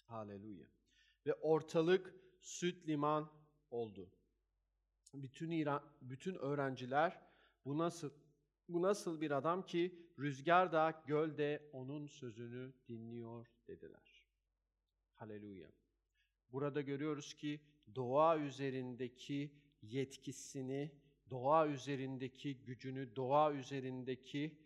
Haleluya. 0.05 0.67
Ve 1.25 1.33
ortalık 1.33 2.15
süt 2.39 2.87
liman 2.87 3.31
oldu. 3.71 4.09
Bütün 5.13 5.51
İran, 5.51 5.83
bütün 6.01 6.35
öğrenciler 6.35 7.21
bu 7.65 7.77
nasıl 7.77 8.09
bu 8.69 8.81
nasıl 8.81 9.21
bir 9.21 9.31
adam 9.31 9.65
ki 9.65 10.09
rüzgar 10.19 10.71
da 10.71 11.03
gölde 11.07 11.69
onun 11.73 12.07
sözünü 12.07 12.73
dinliyor 12.87 13.47
dediler. 13.67 14.25
Haleluya. 15.13 15.71
Burada 16.51 16.81
görüyoruz 16.81 17.33
ki 17.33 17.61
doğa 17.95 18.37
üzerindeki 18.37 19.55
yetkisini, 19.81 20.91
doğa 21.29 21.67
üzerindeki 21.67 22.63
gücünü, 22.63 23.15
doğa 23.15 23.53
üzerindeki 23.53 24.62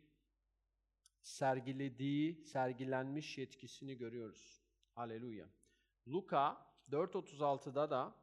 sergilediği, 1.28 2.46
sergilenmiş 2.46 3.38
yetkisini 3.38 3.98
görüyoruz. 3.98 4.64
Haleluya. 4.92 5.50
Luka 6.08 6.68
4.36'da 6.92 7.90
da 7.90 8.16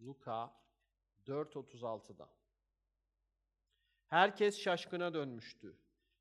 Luka 0.00 0.54
4.36'da 1.26 2.30
Herkes 4.06 4.58
şaşkına 4.58 5.14
dönmüştü. 5.14 5.76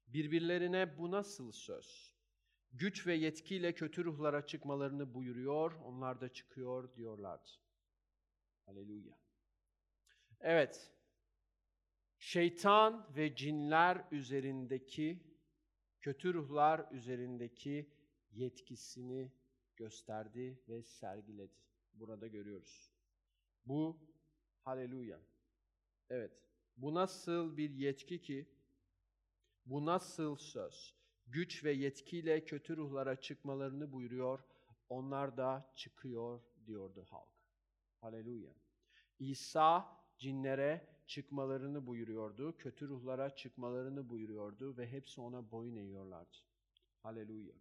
Birbirlerine 0.07 0.97
bu 0.97 1.11
nasıl 1.11 1.51
söz? 1.51 2.13
Güç 2.71 3.07
ve 3.07 3.13
yetkiyle 3.13 3.75
kötü 3.75 4.05
ruhlara 4.05 4.45
çıkmalarını 4.45 5.13
buyuruyor, 5.13 5.71
onlar 5.71 6.21
da 6.21 6.33
çıkıyor 6.33 6.95
diyorlardı. 6.95 7.49
Haleluya. 8.65 9.17
Evet, 10.39 10.91
şeytan 12.19 13.15
ve 13.15 13.35
cinler 13.35 14.07
üzerindeki, 14.11 15.23
kötü 15.99 16.33
ruhlar 16.33 16.91
üzerindeki 16.91 17.89
yetkisini 18.31 19.31
gösterdi 19.75 20.59
ve 20.69 20.83
sergiledi. 20.83 21.53
Burada 21.93 22.27
görüyoruz. 22.27 22.91
Bu 23.65 23.99
haleluya. 24.61 25.19
Evet. 26.09 26.31
Bu 26.77 26.93
nasıl 26.93 27.57
bir 27.57 27.69
yetki 27.69 28.21
ki? 28.21 28.49
Bu 29.65 29.85
nasıl 29.85 30.35
söz? 30.35 30.95
Güç 31.27 31.63
ve 31.63 31.71
yetkiyle 31.71 32.45
kötü 32.45 32.77
ruhlara 32.77 33.21
çıkmalarını 33.21 33.91
buyuruyor. 33.91 34.39
Onlar 34.89 35.37
da 35.37 35.71
çıkıyor 35.75 36.41
diyordu 36.65 37.05
halk. 37.09 37.29
Haleluya. 38.01 38.53
İsa 39.19 39.97
cinlere 40.17 40.98
çıkmalarını 41.09 41.87
buyuruyordu. 41.87 42.57
Kötü 42.57 42.87
ruhlara 42.87 43.35
çıkmalarını 43.35 44.09
buyuruyordu 44.09 44.77
ve 44.77 44.91
hepsi 44.91 45.21
ona 45.21 45.51
boyun 45.51 45.75
eğiyorlardı. 45.75 46.37
Haleluya. 47.03 47.55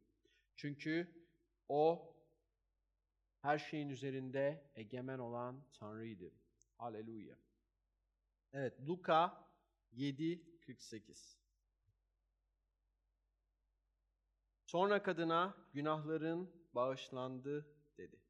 Çünkü 0.57 1.27
o 1.69 2.15
her 3.43 3.59
şeyin 3.59 3.89
üzerinde 3.89 4.71
egemen 4.75 5.19
olan 5.19 5.65
Tanrı'ydı. 5.73 6.33
Haleluya. 6.79 7.39
Evet, 8.53 8.81
Luka 8.81 9.49
7:48. 9.93 11.39
Sonra 14.67 15.03
kadına 15.03 15.57
günahların 15.73 16.51
bağışlandı 16.75 17.67
dedi. 17.97 18.21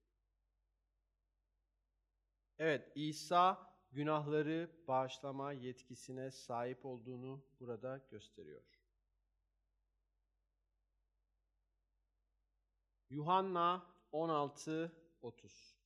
Evet, 2.58 2.92
İsa 2.94 3.67
günahları 3.92 4.70
bağışlama 4.88 5.52
yetkisine 5.52 6.30
sahip 6.30 6.84
olduğunu 6.86 7.44
burada 7.60 8.00
gösteriyor. 8.10 8.62
Yuhanna 13.10 13.86
16:30 14.12 15.78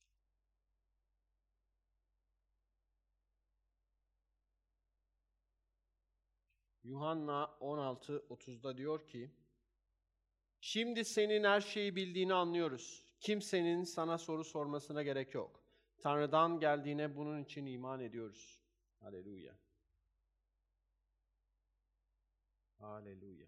Yuhanna 6.83 7.57
16:30'da 7.59 8.77
diyor 8.77 9.07
ki 9.07 9.31
Şimdi 10.61 11.05
senin 11.05 11.43
her 11.43 11.61
şeyi 11.61 11.95
bildiğini 11.95 12.33
anlıyoruz. 12.33 13.03
Kimsenin 13.19 13.83
sana 13.83 14.17
soru 14.17 14.43
sormasına 14.43 15.03
gerek 15.03 15.33
yok. 15.33 15.62
Tanrı'dan 16.03 16.59
geldiğine 16.59 17.15
bunun 17.15 17.43
için 17.43 17.65
iman 17.65 17.99
ediyoruz. 17.99 18.59
Haleluya. 18.99 19.55
Haleluya. 22.79 23.47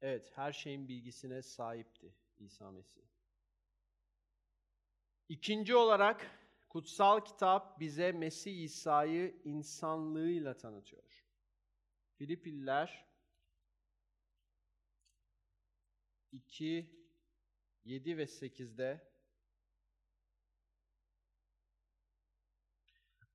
Evet, 0.00 0.32
her 0.34 0.52
şeyin 0.52 0.88
bilgisine 0.88 1.42
sahipti 1.42 2.14
İsa 2.38 2.70
Mesih. 2.70 3.02
İkinci 5.28 5.76
olarak 5.76 6.30
kutsal 6.68 7.24
kitap 7.24 7.80
bize 7.80 8.12
Mesih 8.12 8.62
İsa'yı 8.62 9.40
insanlığıyla 9.44 10.56
tanıtıyor. 10.56 11.24
Filipililer 12.14 13.06
2, 16.32 16.90
7 17.84 18.16
ve 18.16 18.22
8'de 18.26 19.13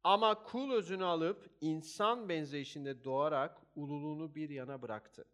Ama 0.09 0.43
kul 0.43 0.71
özünü 0.71 1.03
alıp 1.03 1.49
insan 1.61 2.29
benzeyişinde 2.29 3.03
doğarak 3.03 3.61
ululuğunu 3.75 4.35
bir 4.35 4.49
yana 4.49 4.81
bıraktı. 4.81 5.25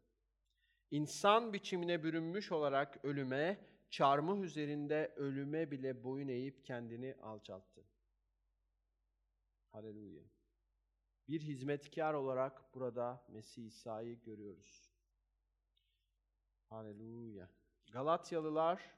İnsan 0.92 1.54
biçimine 1.54 2.04
bürünmüş 2.04 2.52
olarak 2.52 3.06
ölüme, 3.06 3.68
çarmıh 3.90 4.44
üzerinde 4.44 5.14
ölüme 5.16 5.72
bile 5.72 6.04
boyun 6.04 6.28
eğip 6.28 6.66
kendini 6.66 7.16
alçalttı. 7.22 7.86
Haleluya. 9.72 10.24
Bir 11.28 11.42
hizmetkar 11.42 12.14
olarak 12.14 12.74
burada 12.74 13.26
Mesih 13.28 13.66
İsa'yı 13.66 14.22
görüyoruz. 14.22 14.92
Haleluya. 16.70 17.50
Galatyalılar 17.92 18.96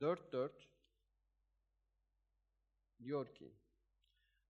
4.4 0.00 0.50
diyor 3.02 3.34
ki 3.34 3.54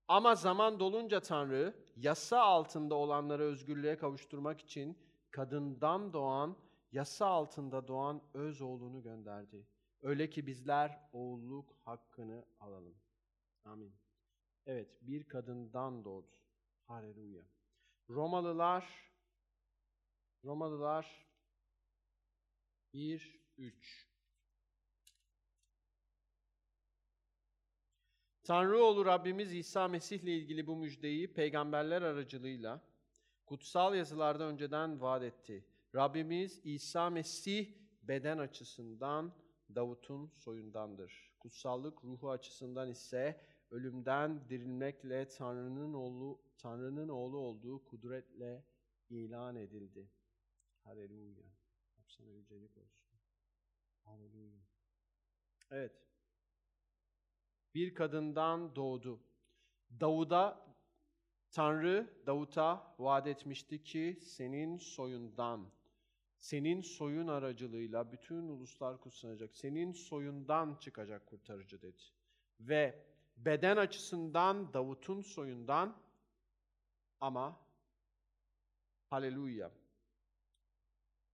ama 0.09 0.35
zaman 0.35 0.81
dolunca 0.81 1.21
Tanrı 1.21 1.75
yasa 1.97 2.41
altında 2.41 2.95
olanları 2.95 3.43
özgürlüğe 3.43 3.97
kavuşturmak 3.97 4.61
için 4.61 4.99
kadından 5.31 6.13
doğan, 6.13 6.57
yasa 6.93 7.27
altında 7.27 7.89
doğan 7.89 8.23
öz 8.35 8.61
oğlunu 8.63 9.03
gönderdi. 9.03 9.67
Öyle 10.03 10.31
ki 10.31 10.47
bizler 10.47 11.09
oğulluk 11.13 11.77
hakkını 11.85 12.45
alalım. 12.61 12.95
Amin. 13.65 13.95
Evet, 14.67 14.89
bir 15.03 15.29
kadından 15.29 16.05
doğdu. 16.05 16.31
Haleluya. 16.87 17.43
Romalılar 18.11 19.09
Romalılar 20.45 21.27
1 22.93 23.41
3 23.59 24.08
Tanrı 28.49 28.79
oğlu 28.79 29.07
Rabbimiz 29.07 29.55
İsa 29.55 29.89
Mesih 29.89 30.21
ile 30.21 30.37
ilgili 30.37 30.67
bu 30.67 30.77
müjdeyi 30.77 31.33
peygamberler 31.33 32.03
aracılığıyla 32.03 32.81
kutsal 33.47 33.95
yazılarda 33.95 34.45
önceden 34.45 35.01
vaat 35.01 35.23
etti. 35.23 35.65
Rabbimiz 35.95 36.61
İsa 36.65 37.11
Mesih 37.11 37.75
beden 38.03 38.39
açısından 38.39 39.33
Davut'un 39.75 40.27
soyundandır. 40.27 41.33
Kutsallık 41.39 42.05
ruhu 42.05 42.31
açısından 42.31 42.91
ise 42.91 43.41
ölümden 43.71 44.49
dirilmekle 44.49 45.29
Tanrı'nın 45.29 45.95
oğlu 45.95 46.41
Tanrı'nın 46.59 47.09
oğlu 47.09 47.39
olduğu 47.39 47.85
kudretle 47.85 48.65
ilan 49.11 49.57
edildi. 49.57 50.11
Haleluya. 50.85 51.47
Sana 52.07 52.31
yücelik 52.31 52.77
olsun. 52.77 53.19
Haleluya. 54.05 54.61
Evet. 55.71 56.08
Bir 57.79 57.95
kadından 57.95 58.77
doğdu. 58.77 59.21
Davud'a 60.01 60.75
Tanrı 61.51 62.23
Davut'a 62.27 62.95
vaat 62.99 63.27
etmişti 63.27 63.83
ki 63.83 64.19
senin 64.23 64.77
soyundan, 64.79 65.71
senin 66.39 66.81
soyun 66.81 67.29
aracılığıyla 67.29 68.13
bütün 68.13 68.49
uluslar 68.49 69.01
kutsanacak. 69.01 69.55
Senin 69.55 69.93
soyundan 69.93 70.75
çıkacak 70.81 71.27
kurtarıcı 71.27 71.83
dedi. 71.83 72.03
Ve 72.61 73.05
beden 73.37 73.77
açısından 73.77 74.73
Davut'un 74.73 75.21
soyundan 75.21 76.03
ama 77.21 77.61
haleluya. 79.11 79.71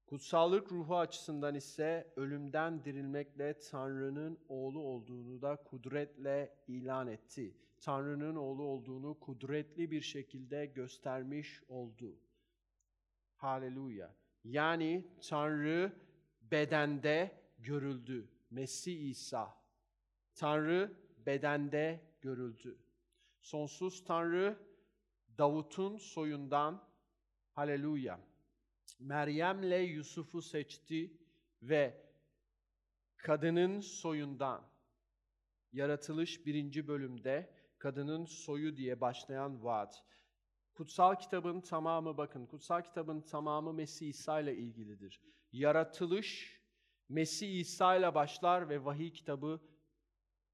Kutsallık 0.06 0.72
ruhu 0.72 0.96
açısından 0.96 1.54
ise 1.54 2.12
ölümden 2.16 2.84
dirilmekle 2.84 3.58
Tanrı'nın 3.58 4.38
oğlu 4.48 4.80
olduğunu 4.80 5.42
da 5.42 5.56
kudretle 5.56 6.56
ilan 6.68 7.06
etti. 7.06 7.56
Tanrı'nın 7.80 8.36
oğlu 8.36 8.62
olduğunu 8.62 9.20
kudretli 9.20 9.90
bir 9.90 10.00
şekilde 10.00 10.66
göstermiş 10.66 11.62
oldu. 11.68 12.20
Haleluya. 13.36 14.14
Yani 14.44 15.04
Tanrı 15.28 15.92
bedende 16.42 17.42
görüldü. 17.58 18.28
Mesih 18.50 19.10
İsa. 19.10 19.54
Tanrı 20.34 20.92
bedende 21.26 22.00
görüldü. 22.20 22.78
Sonsuz 23.40 24.04
Tanrı 24.04 24.58
Davut'un 25.38 25.96
soyundan 25.96 26.88
haleluya. 27.52 28.20
Meryem'le 28.98 29.82
Yusuf'u 29.88 30.42
seçti 30.42 31.18
ve 31.62 32.04
kadının 33.16 33.80
soyundan 33.80 34.74
yaratılış 35.72 36.46
birinci 36.46 36.88
bölümde 36.88 37.54
kadının 37.78 38.24
soyu 38.24 38.76
diye 38.76 39.00
başlayan 39.00 39.64
vaat. 39.64 40.04
Kutsal 40.74 41.14
kitabın 41.14 41.60
tamamı 41.60 42.16
bakın, 42.16 42.46
kutsal 42.46 42.82
kitabın 42.82 43.20
tamamı 43.20 43.72
Mesih 43.72 44.08
İsa 44.08 44.40
ile 44.40 44.56
ilgilidir. 44.56 45.20
Yaratılış 45.52 46.60
Mesih 47.08 47.60
İsa 47.60 47.96
ile 47.96 48.14
başlar 48.14 48.68
ve 48.68 48.84
vahiy 48.84 49.12
kitabı 49.12 49.60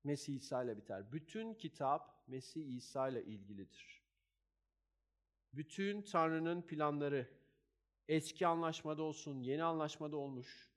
Mesih 0.04 0.34
İsa 0.34 0.64
ile 0.64 0.76
biter. 0.76 1.12
Bütün 1.12 1.54
kitap 1.54 2.28
Mesih 2.28 2.76
İsa 2.76 3.08
ile 3.08 3.24
ilgilidir. 3.24 4.02
Bütün 5.52 6.02
Tanrı'nın 6.02 6.62
planları 6.62 7.39
eski 8.10 8.46
anlaşmada 8.46 9.02
olsun, 9.02 9.40
yeni 9.40 9.64
anlaşmada 9.64 10.16
olmuş, 10.16 10.70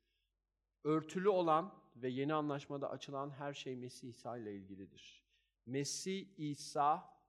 örtülü 0.84 1.30
olan 1.30 1.84
ve 1.96 2.10
yeni 2.10 2.34
anlaşmada 2.34 2.90
açılan 2.90 3.30
her 3.30 3.54
şey 3.54 3.76
Mesih 3.76 4.10
İsa 4.10 4.38
ile 4.38 4.56
ilgilidir. 4.56 5.24
Mesih 5.66 6.28
İsa 6.38 7.20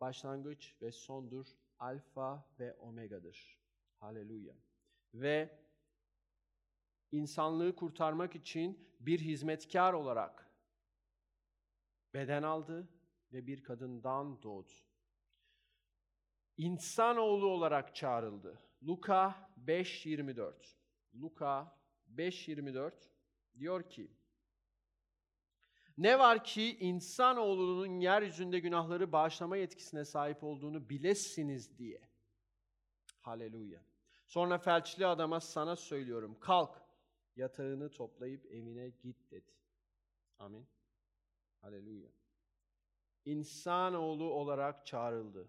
başlangıç 0.00 0.74
ve 0.82 0.92
sondur, 0.92 1.46
alfa 1.78 2.48
ve 2.58 2.74
omega'dır. 2.74 3.58
Haleluya. 3.96 4.54
Ve 5.14 5.58
insanlığı 7.12 7.76
kurtarmak 7.76 8.34
için 8.36 8.88
bir 9.00 9.20
hizmetkar 9.20 9.92
olarak 9.92 10.50
beden 12.14 12.42
aldı 12.42 12.88
ve 13.32 13.46
bir 13.46 13.64
kadından 13.64 14.42
doğdu. 14.42 14.72
İnsanoğlu 16.56 17.46
olarak 17.46 17.94
çağrıldı. 17.94 18.65
Luka 18.86 19.50
5.24 19.66 20.54
Luka 21.14 21.78
5.24 22.14 22.92
diyor 23.58 23.90
ki 23.90 24.10
Ne 25.98 26.18
var 26.18 26.44
ki 26.44 26.78
insanoğlunun 26.78 28.00
yeryüzünde 28.00 28.58
günahları 28.58 29.12
bağışlama 29.12 29.56
yetkisine 29.56 30.04
sahip 30.04 30.44
olduğunu 30.44 30.88
bilesiniz 30.88 31.78
diye. 31.78 32.00
Haleluya. 33.20 33.82
Sonra 34.26 34.58
felçli 34.58 35.06
adama 35.06 35.40
sana 35.40 35.76
söylüyorum 35.76 36.36
kalk 36.40 36.82
yatağını 37.36 37.90
toplayıp 37.90 38.46
evine 38.46 38.88
git 38.88 39.30
dedi. 39.30 39.52
Amin. 40.38 40.66
Haleluya. 41.60 42.10
İnsanoğlu 43.24 44.24
olarak 44.24 44.86
çağrıldı. 44.86 45.48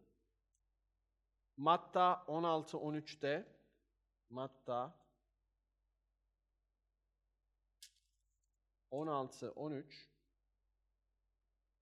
Matta 1.57 2.23
16-13'te 2.27 3.45
Matta 4.29 5.07
16-13 8.91 9.83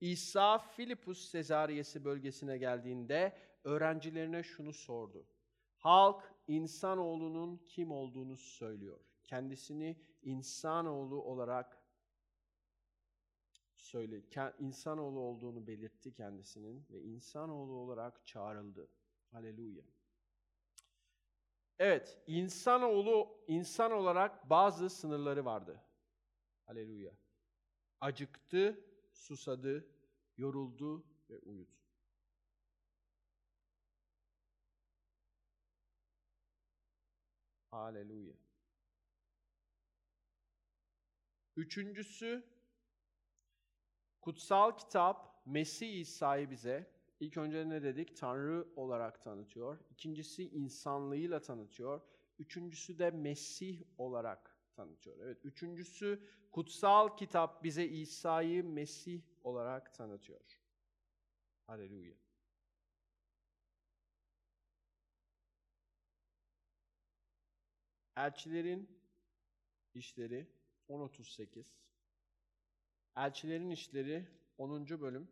İsa 0.01 0.57
Filipus 0.57 1.29
Sezariyesi 1.29 2.05
bölgesine 2.05 2.57
geldiğinde 2.57 3.37
öğrencilerine 3.63 4.43
şunu 4.43 4.73
sordu. 4.73 5.27
Halk 5.77 6.35
insanoğlunun 6.47 7.57
kim 7.57 7.91
olduğunu 7.91 8.37
söylüyor. 8.37 8.99
Kendisini 9.23 9.97
insanoğlu 10.21 11.23
olarak 11.23 11.83
söyle, 13.75 14.21
insanoğlu 14.59 15.19
olduğunu 15.19 15.67
belirtti 15.67 16.13
kendisinin 16.13 16.87
ve 16.89 17.01
insanoğlu 17.01 17.73
olarak 17.73 18.27
çağrıldı. 18.27 18.89
Haleluya. 19.35 19.83
Evet, 21.79 22.23
insanoğlu 22.27 23.43
insan 23.47 23.91
olarak 23.91 24.49
bazı 24.49 24.89
sınırları 24.89 25.45
vardı. 25.45 25.83
Haleluya. 26.65 27.11
Acıktı, 28.01 28.85
susadı, 29.11 29.87
yoruldu 30.37 31.05
ve 31.29 31.39
uyudu. 31.39 31.71
Haleluya. 37.71 38.35
Üçüncüsü, 41.55 42.43
kutsal 44.21 44.77
kitap 44.77 45.45
Mesih 45.45 45.99
İsa'yı 45.99 46.49
bize 46.49 46.94
İlk 47.19 47.37
önce 47.37 47.69
ne 47.69 47.83
dedik? 47.83 48.17
Tanrı 48.17 48.67
olarak 48.75 49.21
tanıtıyor. 49.21 49.79
İkincisi 49.91 50.49
insanlığıyla 50.49 51.41
tanıtıyor. 51.41 52.01
Üçüncüsü 52.39 52.99
de 52.99 53.11
Mesih 53.11 53.81
olarak 53.97 54.57
tanıtıyor. 54.73 55.17
Evet, 55.19 55.37
üçüncüsü 55.43 56.21
kutsal 56.51 57.17
kitap 57.17 57.63
bize 57.63 57.85
İsa'yı 57.85 58.63
Mesih 58.63 59.21
olarak 59.43 59.93
tanıtıyor. 59.93 60.59
Haleluya. 61.67 62.13
Elçilerin 68.17 68.89
işleri 69.93 70.47
10.38 70.89 71.65
Elçilerin 73.15 73.69
işleri 73.69 74.27
10. 74.57 75.01
bölüm 75.01 75.27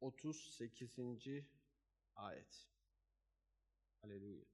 38. 0.00 0.98
ayet. 2.16 2.68
Aleluya. 4.02 4.44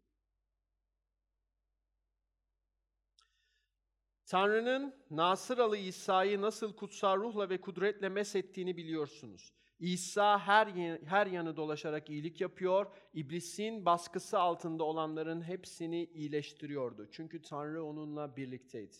Tanrı'nın 4.26 4.94
Nasıralı 5.10 5.76
İsa'yı 5.76 6.40
nasıl 6.40 6.76
kutsal 6.76 7.16
ruhla 7.16 7.50
ve 7.50 7.60
kudretle 7.60 8.08
mesettiğini 8.08 8.76
biliyorsunuz. 8.76 9.52
İsa 9.78 10.38
her 10.38 10.66
her 11.04 11.26
yanı 11.26 11.56
dolaşarak 11.56 12.10
iyilik 12.10 12.40
yapıyor. 12.40 12.86
İblisin 13.14 13.84
baskısı 13.84 14.38
altında 14.38 14.84
olanların 14.84 15.42
hepsini 15.42 16.04
iyileştiriyordu. 16.04 17.08
Çünkü 17.10 17.42
Tanrı 17.42 17.84
onunla 17.84 18.36
birlikteydi. 18.36 18.96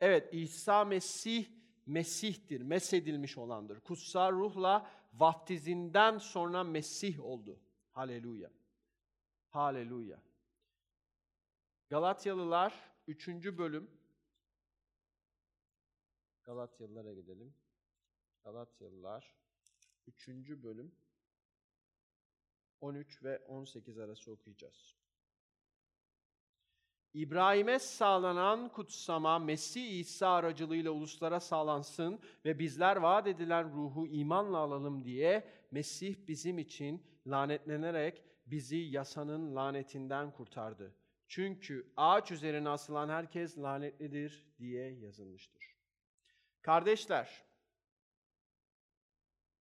Evet, 0.00 0.34
İsa 0.34 0.84
Mesih 0.84 1.46
Mesih'tir, 1.86 2.60
mesedilmiş 2.60 3.38
olandır. 3.38 3.80
Kutsal 3.80 4.32
ruhla 4.32 4.90
vaftizinden 5.18 6.18
sonra 6.18 6.64
Mesih 6.64 7.20
oldu. 7.20 7.60
Haleluya. 7.90 8.50
Haleluya. 9.48 10.22
Galatyalılar 11.88 12.92
3. 13.06 13.28
bölüm. 13.28 13.90
Galatyalılara 16.42 17.14
gidelim. 17.14 17.54
Galatyalılar 18.44 19.34
3. 20.06 20.28
bölüm 20.48 20.94
13 22.80 23.22
ve 23.22 23.38
18 23.38 23.98
arası 23.98 24.32
okuyacağız. 24.32 25.03
İbrahim'e 27.14 27.78
sağlanan 27.78 28.68
kutsama 28.68 29.38
Mesih 29.38 29.98
İsa 30.00 30.28
aracılığıyla 30.28 30.90
uluslara 30.90 31.40
sağlansın 31.40 32.20
ve 32.44 32.58
bizler 32.58 32.96
vaat 32.96 33.26
edilen 33.26 33.72
ruhu 33.72 34.06
imanla 34.06 34.58
alalım 34.58 35.04
diye 35.04 35.48
Mesih 35.70 36.16
bizim 36.28 36.58
için 36.58 37.06
lanetlenerek 37.26 38.22
bizi 38.46 38.76
yasanın 38.76 39.56
lanetinden 39.56 40.30
kurtardı. 40.30 40.94
Çünkü 41.28 41.92
ağaç 41.96 42.30
üzerine 42.30 42.68
asılan 42.68 43.08
herkes 43.08 43.58
lanetlidir 43.58 44.46
diye 44.58 44.92
yazılmıştır. 44.92 45.76
Kardeşler, 46.62 47.44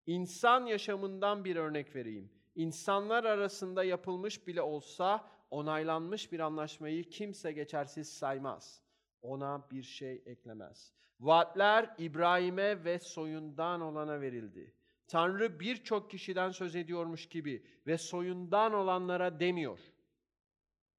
insan 0.05 0.65
yaşamından 0.65 1.45
bir 1.45 1.55
örnek 1.55 1.95
vereyim. 1.95 2.31
İnsanlar 2.55 3.23
arasında 3.23 3.83
yapılmış 3.83 4.47
bile 4.47 4.61
olsa 4.61 5.32
onaylanmış 5.53 6.31
bir 6.31 6.39
anlaşmayı 6.39 7.09
kimse 7.09 7.51
geçersiz 7.51 8.13
saymaz. 8.13 8.81
Ona 9.21 9.67
bir 9.71 9.83
şey 9.83 10.23
eklemez. 10.25 10.93
Vaatler 11.19 11.95
İbrahim'e 11.97 12.83
ve 12.83 12.99
soyundan 12.99 13.81
olana 13.81 14.21
verildi. 14.21 14.73
Tanrı 15.07 15.59
birçok 15.59 16.11
kişiden 16.11 16.51
söz 16.51 16.75
ediyormuş 16.75 17.29
gibi 17.29 17.65
ve 17.87 17.97
soyundan 17.97 18.73
olanlara 18.73 19.39
demiyor. 19.39 19.79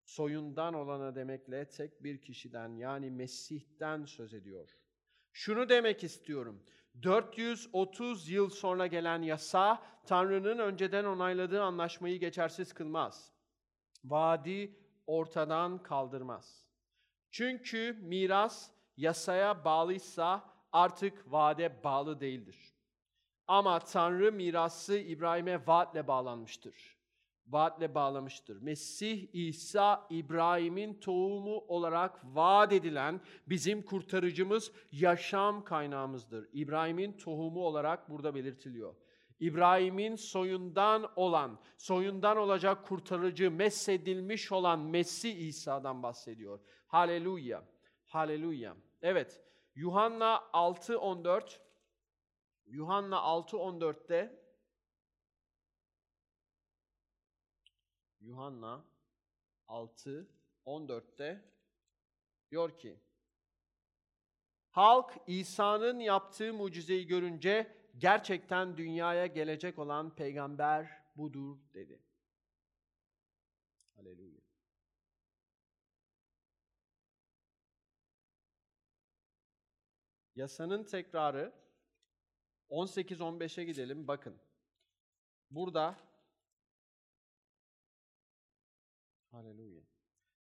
Soyundan 0.05 0.75
olana 0.75 1.15
demekle 1.15 1.69
tek 1.69 2.03
bir 2.05 2.21
kişiden 2.21 2.77
yani 2.77 3.11
Mesih'ten 3.11 4.05
söz 4.05 4.35
ediyor. 4.35 4.79
Şunu 5.33 5.69
demek 5.69 6.05
istiyorum. 6.05 6.63
430 7.03 8.29
yıl 8.29 8.51
sonra 8.51 8.87
gelen 8.87 9.23
yasa 9.23 9.83
Tanrı'nın 10.07 10.59
önceden 10.59 11.05
onayladığı 11.05 11.63
anlaşmayı 11.63 12.21
geçersiz 12.21 12.73
kılmaz. 12.73 13.34
Vaadi 14.05 14.77
ortadan 15.07 15.83
kaldırmaz. 15.83 16.67
Çünkü 17.31 17.99
miras 18.03 18.71
yasaya 18.97 19.65
bağlıysa 19.65 20.45
artık 20.73 21.33
vaade 21.33 21.85
bağlı 21.85 22.21
değildir. 22.21 22.75
Ama 23.47 23.79
Tanrı 23.79 24.33
mirası 24.33 24.99
İbrahim'e 24.99 25.67
vaatle 25.67 26.07
bağlanmıştır. 26.09 26.99
Vaatle 27.47 27.95
bağlamıştır. 27.95 28.63
Mesih 28.63 29.29
İsa 29.33 30.07
İbrahim'in 30.11 31.01
tohumu 31.01 31.59
olarak 31.59 32.21
vaat 32.25 32.73
edilen 32.73 33.21
bizim 33.47 33.83
kurtarıcımız, 33.83 34.73
yaşam 34.93 35.65
kaynağımızdır. 35.65 36.49
İbrahim'in 36.53 37.13
tohumu 37.13 37.65
olarak 37.65 38.11
burada 38.11 38.35
belirtiliyor. 38.35 38.95
İbrahim'in 39.45 40.17
soyundan 40.17 41.13
olan, 41.17 41.59
soyundan 41.77 42.37
olacak 42.37 42.87
kurtarıcı, 42.87 43.51
mesedilmiş 43.51 44.53
olan 44.53 44.81
Mesih 44.81 45.37
İsa'dan 45.37 46.03
bahsediyor. 46.03 46.61
Haleluya. 46.87 47.65
Haleluya. 48.05 48.77
Evet. 49.03 49.43
Yuhanna 49.75 50.51
6:14 50.53 51.61
Yuhanna 52.67 53.17
6:14'te 53.17 54.45
Yuhanna 58.21 58.85
6 59.69 60.29
14'te 60.67 61.45
diyor 62.51 62.79
ki 62.79 63.01
Halk 64.71 65.17
İsa'nın 65.27 65.99
yaptığı 65.99 66.55
mucizeyi 66.55 67.07
görünce 67.07 67.84
gerçekten 67.99 68.77
dünyaya 68.77 69.27
gelecek 69.27 69.79
olan 69.79 70.15
peygamber 70.15 71.03
budur 71.17 71.59
dedi. 71.75 72.03
Haleluya. 73.95 74.41
Yasanın 80.37 80.85
tekrarı 80.85 81.53
18-15'e 82.71 83.65
gidelim 83.65 84.09
bakın. 84.09 84.37
Burada 85.51 85.97
Haleluya. 89.31 89.83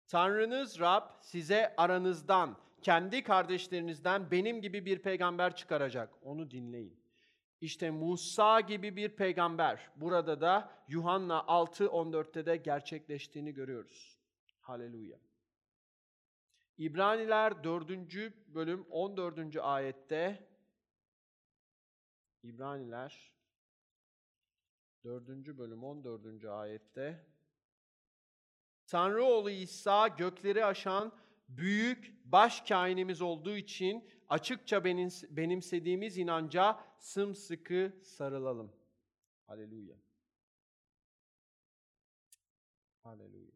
Tanrınız 0.07 0.81
Rab 0.81 1.11
size 1.21 1.75
aranızdan, 1.77 2.57
kendi 2.83 3.23
kardeşlerinizden 3.23 4.31
benim 4.31 4.63
gibi 4.63 4.87
bir 4.87 5.03
peygamber 5.03 5.57
çıkaracak. 5.57 6.11
Onu 6.23 6.51
dinleyin. 6.51 7.04
İşte 7.61 7.91
Musa 7.91 8.61
gibi 8.61 8.97
bir 8.97 9.17
peygamber. 9.17 9.91
Burada 9.97 10.41
da 10.41 10.85
Yuhanna 10.89 11.39
6.14'te 11.39 12.47
de 12.47 12.57
gerçekleştiğini 12.57 13.55
görüyoruz. 13.55 14.19
Haleluya. 14.61 15.19
İbraniler 16.79 17.65
4. 17.65 17.91
bölüm 18.47 18.87
14. 18.91 19.57
ayette 19.57 20.49
İbraniler 22.43 23.33
4. 25.05 25.29
bölüm 25.29 25.85
14. 25.85 26.45
ayette 26.45 27.27
Tanrı 28.87 29.25
oğlu 29.25 29.51
İsa 29.51 30.09
gökleri 30.09 30.65
aşan 30.65 31.13
büyük 31.49 32.25
baş 32.25 32.61
kainimiz 32.61 33.23
olduğu 33.23 33.57
için 33.57 34.09
açıkça 34.29 34.85
benimsediğimiz 35.31 36.19
inanca 36.19 36.81
sımsıkı 36.99 37.93
sarılalım. 38.03 38.73
Haleluya. 39.47 39.97
Haleluya. 43.03 43.53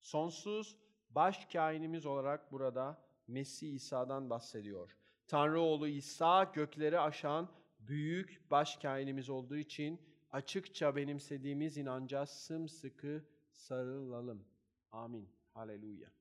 Sonsuz 0.00 0.76
baş 1.10 1.46
kainimiz 1.46 2.06
olarak 2.06 2.52
burada 2.52 3.08
Mesih 3.26 3.74
İsa'dan 3.74 4.30
bahsediyor. 4.30 4.96
Tanrı 5.26 5.60
oğlu 5.60 5.88
İsa 5.88 6.44
gökleri 6.44 7.00
aşan 7.00 7.48
büyük 7.80 8.50
baş 8.50 8.76
kainimiz 8.76 9.30
olduğu 9.30 9.56
için 9.56 10.00
açıkça 10.30 10.96
benimsediğimiz 10.96 11.76
inanca 11.76 12.26
sımsıkı 12.26 13.24
sarılalım. 13.52 14.44
Amin. 14.92 15.28
Haleluya. 15.54 16.17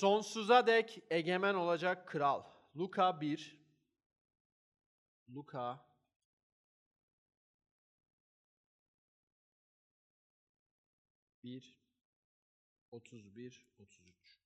Sonsuza 0.00 0.66
dek 0.66 1.02
egemen 1.10 1.54
olacak 1.54 2.08
kral. 2.08 2.42
Luka 2.76 3.20
1 3.20 3.56
Luka 5.28 5.86
bir 11.42 11.76
31 12.90 13.66
33 13.78 14.40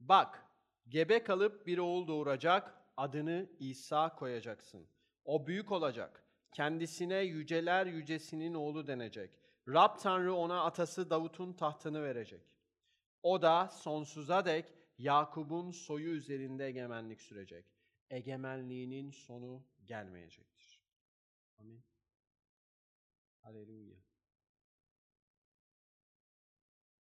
Bak, 0.00 0.44
gebe 0.88 1.22
kalıp 1.22 1.66
bir 1.66 1.78
oğul 1.78 2.08
doğuracak, 2.08 2.74
adını 2.96 3.50
İsa 3.58 4.14
koyacaksın. 4.14 4.88
O 5.24 5.46
büyük 5.46 5.72
olacak. 5.72 6.24
Kendisine 6.52 7.18
yüceler 7.18 7.86
yücesinin 7.86 8.54
oğlu 8.54 8.86
denecek. 8.86 9.45
Rab 9.68 9.98
Tanrı 9.98 10.34
ona 10.34 10.64
atası 10.64 11.10
Davut'un 11.10 11.52
tahtını 11.52 12.02
verecek. 12.02 12.56
O 13.22 13.42
da 13.42 13.68
sonsuza 13.68 14.44
dek 14.44 14.72
Yakub'un 14.98 15.70
soyu 15.70 16.08
üzerinde 16.08 16.66
egemenlik 16.66 17.20
sürecek. 17.20 17.66
Egemenliğinin 18.10 19.10
sonu 19.10 19.66
gelmeyecektir. 19.84 20.82
Amin. 21.58 21.84
Haleluya. 23.42 23.96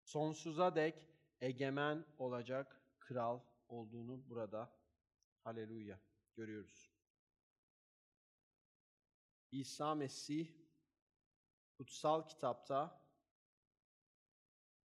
Sonsuza 0.02 0.74
dek 0.74 1.08
egemen 1.40 2.04
olacak 2.18 2.82
kral 3.00 3.40
olduğunu 3.68 4.28
burada 4.30 4.72
haleluya 5.44 6.00
görüyoruz. 6.34 6.92
İsa 9.52 9.94
Mesih 9.94 10.65
kutsal 11.78 12.28
kitapta 12.28 13.06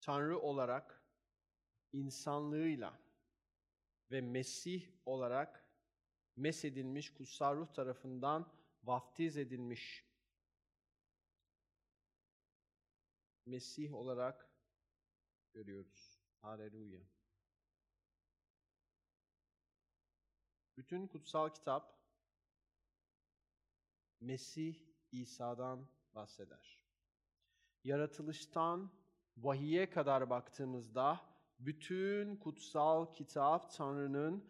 Tanrı 0.02 0.40
olarak 0.40 1.04
insanlığıyla 1.94 3.00
ve 4.12 4.22
Mesih 4.22 4.92
olarak 5.06 5.68
mesedilmiş 6.36 7.14
kutsal 7.14 7.56
ruh 7.56 7.74
tarafından 7.74 8.54
vaftiz 8.84 9.38
edilmiş 9.38 10.12
Mesih 13.46 13.94
olarak 13.94 14.50
görüyoruz. 15.54 16.22
Haleluya. 16.42 17.02
Bütün 20.78 21.08
kutsal 21.08 21.50
kitap 21.50 22.02
Mesih 24.22 24.76
İsa'dan 25.12 25.90
bahseder. 26.14 26.81
Yaratılıştan 27.84 28.92
vahiye 29.38 29.90
kadar 29.90 30.30
baktığımızda 30.30 31.22
bütün 31.60 32.36
kutsal 32.36 33.14
kitap 33.14 33.72
Tanrı'nın 33.72 34.44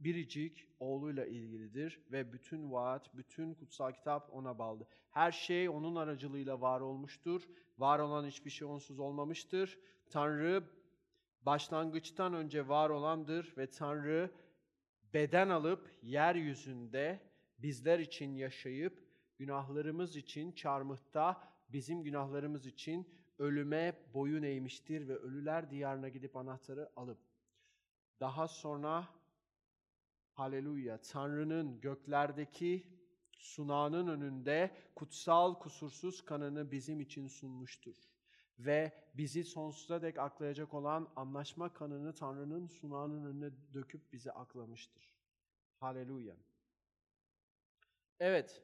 biricik 0.00 0.68
oğluyla 0.80 1.26
ilgilidir 1.26 2.00
ve 2.12 2.32
bütün 2.32 2.72
vaat, 2.72 3.16
bütün 3.16 3.54
kutsal 3.54 3.92
kitap 3.92 4.32
ona 4.32 4.58
bağlı. 4.58 4.86
Her 5.10 5.32
şey 5.32 5.68
onun 5.68 5.96
aracılığıyla 5.96 6.60
var 6.60 6.80
olmuştur. 6.80 7.42
Var 7.78 7.98
olan 7.98 8.26
hiçbir 8.26 8.50
şey 8.50 8.68
onsuz 8.68 8.98
olmamıştır. 8.98 9.78
Tanrı 10.10 10.64
başlangıçtan 11.42 12.34
önce 12.34 12.68
var 12.68 12.90
olandır 12.90 13.54
ve 13.56 13.70
Tanrı 13.70 14.30
beden 15.14 15.48
alıp 15.48 15.90
yeryüzünde 16.02 17.20
bizler 17.58 17.98
için 17.98 18.34
yaşayıp 18.34 19.06
günahlarımız 19.38 20.16
için 20.16 20.52
çarmıhta 20.52 21.55
bizim 21.68 22.02
günahlarımız 22.02 22.66
için 22.66 23.08
ölüme 23.38 24.10
boyun 24.14 24.42
eğmiştir 24.42 25.08
ve 25.08 25.16
ölüler 25.16 25.70
diyarına 25.70 26.08
gidip 26.08 26.36
anahtarı 26.36 26.90
alıp 26.96 27.18
daha 28.20 28.48
sonra 28.48 29.08
haleluya 30.32 31.00
Tanrı'nın 31.00 31.80
göklerdeki 31.80 32.96
sunağının 33.38 34.08
önünde 34.08 34.76
kutsal 34.94 35.54
kusursuz 35.54 36.24
kanını 36.24 36.70
bizim 36.70 37.00
için 37.00 37.26
sunmuştur. 37.26 37.96
Ve 38.58 38.92
bizi 39.14 39.44
sonsuza 39.44 40.02
dek 40.02 40.18
aklayacak 40.18 40.74
olan 40.74 41.12
anlaşma 41.16 41.72
kanını 41.72 42.14
Tanrı'nın 42.14 42.66
sunağının 42.66 43.24
önüne 43.24 43.50
döküp 43.74 44.12
bizi 44.12 44.32
aklamıştır. 44.32 45.14
Haleluya. 45.80 46.36
Evet, 48.20 48.62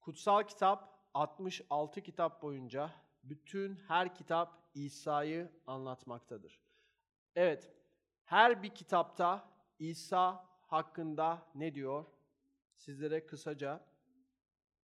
kutsal 0.00 0.42
kitap 0.42 1.01
66 1.14 2.00
kitap 2.00 2.42
boyunca 2.42 2.90
bütün 3.24 3.76
her 3.88 4.14
kitap 4.14 4.70
İsa'yı 4.74 5.50
anlatmaktadır. 5.66 6.60
Evet, 7.36 7.72
her 8.24 8.62
bir 8.62 8.74
kitapta 8.74 9.48
İsa 9.78 10.46
hakkında 10.66 11.46
ne 11.54 11.74
diyor? 11.74 12.04
Sizlere 12.76 13.26
kısaca 13.26 13.80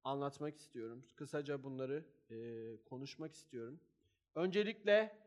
anlatmak 0.03 0.57
istiyorum. 0.57 1.05
Kısaca 1.15 1.63
bunları 1.63 2.05
e, 2.29 2.37
konuşmak 2.85 3.33
istiyorum. 3.33 3.79
Öncelikle 4.35 5.17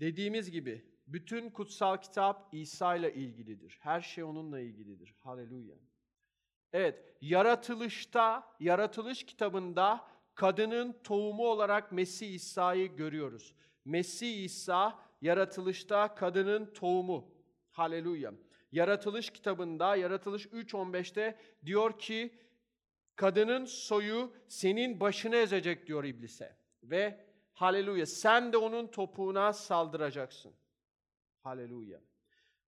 dediğimiz 0.00 0.50
gibi 0.50 0.92
bütün 1.06 1.50
kutsal 1.50 1.96
kitap 1.96 2.54
İsa 2.54 2.96
ile 2.96 3.14
ilgilidir. 3.14 3.78
Her 3.80 4.00
şey 4.00 4.24
onunla 4.24 4.60
ilgilidir. 4.60 5.14
Haleluya. 5.18 5.76
Evet, 6.72 7.04
yaratılışta, 7.20 8.48
yaratılış 8.60 9.26
kitabında 9.26 10.08
kadının 10.34 10.96
tohumu 11.04 11.46
olarak 11.46 11.92
Mesih 11.92 12.34
İsa'yı 12.34 12.96
görüyoruz. 12.96 13.54
Mesih 13.84 14.44
İsa 14.44 14.98
yaratılışta 15.20 16.14
kadının 16.14 16.72
tohumu. 16.72 17.30
Haleluya. 17.70 18.32
Yaratılış 18.72 19.30
kitabında, 19.30 19.96
Yaratılış 19.96 20.46
3.15'te 20.46 21.38
diyor 21.66 21.98
ki, 21.98 22.38
kadının 23.16 23.64
soyu 23.64 24.32
senin 24.48 25.00
başını 25.00 25.36
ezecek 25.36 25.86
diyor 25.86 26.04
iblise. 26.04 26.56
Ve 26.82 27.26
haleluya 27.52 28.06
sen 28.06 28.52
de 28.52 28.56
onun 28.56 28.86
topuğuna 28.86 29.52
saldıracaksın. 29.52 30.52
Haleluya. 31.42 32.00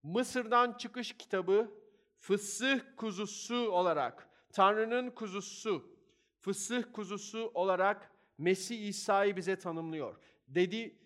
Mısır'dan 0.02 0.72
çıkış 0.72 1.16
kitabı 1.16 1.83
fısıh 2.26 2.80
kuzusu 2.96 3.70
olarak, 3.70 4.28
Tanrı'nın 4.52 5.10
kuzusu, 5.10 5.96
fısıh 6.40 6.82
kuzusu 6.92 7.50
olarak 7.54 8.12
Mesih 8.38 8.88
İsa'yı 8.88 9.36
bize 9.36 9.56
tanımlıyor. 9.56 10.16
Dedi, 10.48 10.98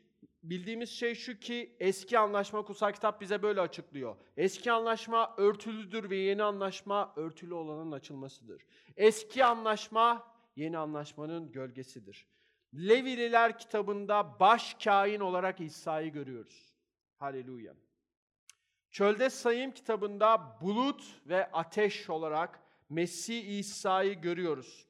bildiğimiz 0.42 0.90
şey 0.90 1.14
şu 1.14 1.38
ki 1.38 1.76
eski 1.81 2.18
anlaşma 2.18 2.64
kutsal 2.64 2.92
kitap 2.92 3.20
bize 3.20 3.42
böyle 3.42 3.61
açıklıyor. 3.61 4.16
Eski 4.37 4.72
anlaşma 4.72 5.35
örtülüdür 5.37 6.11
ve 6.11 6.16
yeni 6.16 6.42
anlaşma 6.42 7.12
örtülü 7.16 7.54
olanın 7.54 7.92
açılmasıdır. 7.92 8.62
Eski 8.96 9.44
anlaşma 9.44 10.35
yeni 10.57 10.78
anlaşmanın 10.78 11.52
gölgesidir. 11.52 12.26
Levililer 12.74 13.59
kitabında 13.59 14.40
baş 14.40 14.74
kain 14.85 15.20
olarak 15.20 15.61
İsa'yı 15.61 16.12
görüyoruz. 16.12 16.74
Haleluya. 17.16 17.74
Çölde 18.90 19.31
Sayım 19.31 19.70
kitabında 19.70 20.59
bulut 20.61 21.03
ve 21.27 21.51
ateş 21.53 22.11
olarak 22.11 22.61
Mesih 22.90 23.59
İsa'yı 23.59 24.20
görüyoruz. 24.20 24.87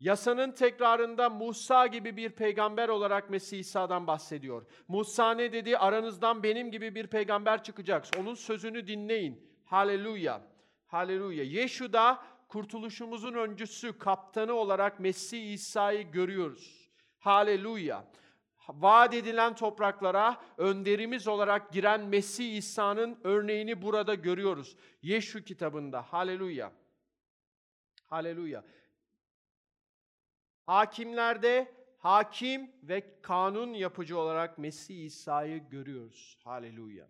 Yasanın 0.00 0.52
tekrarında 0.52 1.30
Musa 1.30 1.86
gibi 1.86 2.16
bir 2.16 2.30
peygamber 2.30 2.88
olarak 2.88 3.30
Mesih 3.30 3.58
İsa'dan 3.58 4.06
bahsediyor. 4.06 4.66
Musa 4.88 5.30
ne 5.30 5.52
dedi? 5.52 5.78
Aranızdan 5.78 6.42
benim 6.42 6.70
gibi 6.70 6.94
bir 6.94 7.06
peygamber 7.06 7.62
çıkacak. 7.62 8.04
Onun 8.18 8.34
sözünü 8.34 8.86
dinleyin. 8.86 9.50
Haleluya. 9.64 10.40
Haleluya. 10.86 11.44
Yeşu 11.44 11.92
da 11.92 12.22
kurtuluşumuzun 12.48 13.34
öncüsü, 13.34 13.98
kaptanı 13.98 14.52
olarak 14.52 15.00
Mesih 15.00 15.52
İsa'yı 15.52 16.10
görüyoruz. 16.10 16.90
Haleluya. 17.18 18.04
Vaat 18.68 19.14
edilen 19.14 19.54
topraklara 19.54 20.40
önderimiz 20.56 21.28
olarak 21.28 21.72
giren 21.72 22.00
Mesih 22.00 22.56
İsa'nın 22.56 23.18
örneğini 23.24 23.82
burada 23.82 24.14
görüyoruz. 24.14 24.76
Yeşu 25.02 25.44
kitabında. 25.44 26.02
Haleluya. 26.02 26.72
Haleluya. 28.06 28.64
Hakimlerde 30.66 31.74
hakim 31.98 32.70
ve 32.82 33.20
kanun 33.22 33.72
yapıcı 33.72 34.18
olarak 34.18 34.58
Mesih 34.58 35.04
İsa'yı 35.04 35.68
görüyoruz. 35.68 36.38
Haleluya. 36.44 37.08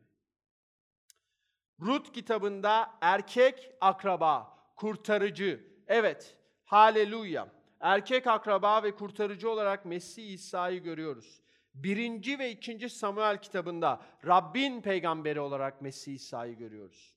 Rut 1.81 2.13
kitabında 2.13 2.99
erkek 3.01 3.71
akraba, 3.81 4.59
kurtarıcı. 4.77 5.67
Evet, 5.87 6.37
haleluya. 6.65 7.49
Erkek 7.81 8.27
akraba 8.27 8.83
ve 8.83 8.95
kurtarıcı 8.95 9.51
olarak 9.51 9.85
Mesih 9.85 10.33
İsa'yı 10.33 10.83
görüyoruz. 10.83 11.41
Birinci 11.77 12.39
ve 12.39 12.51
ikinci 12.51 12.91
Samuel 12.91 13.43
kitabında 13.43 14.03
Rabbin 14.27 14.81
peygamberi 14.81 15.41
olarak 15.41 15.83
Mesih 15.83 16.15
İsa'yı 16.15 16.57
görüyoruz. 16.57 17.15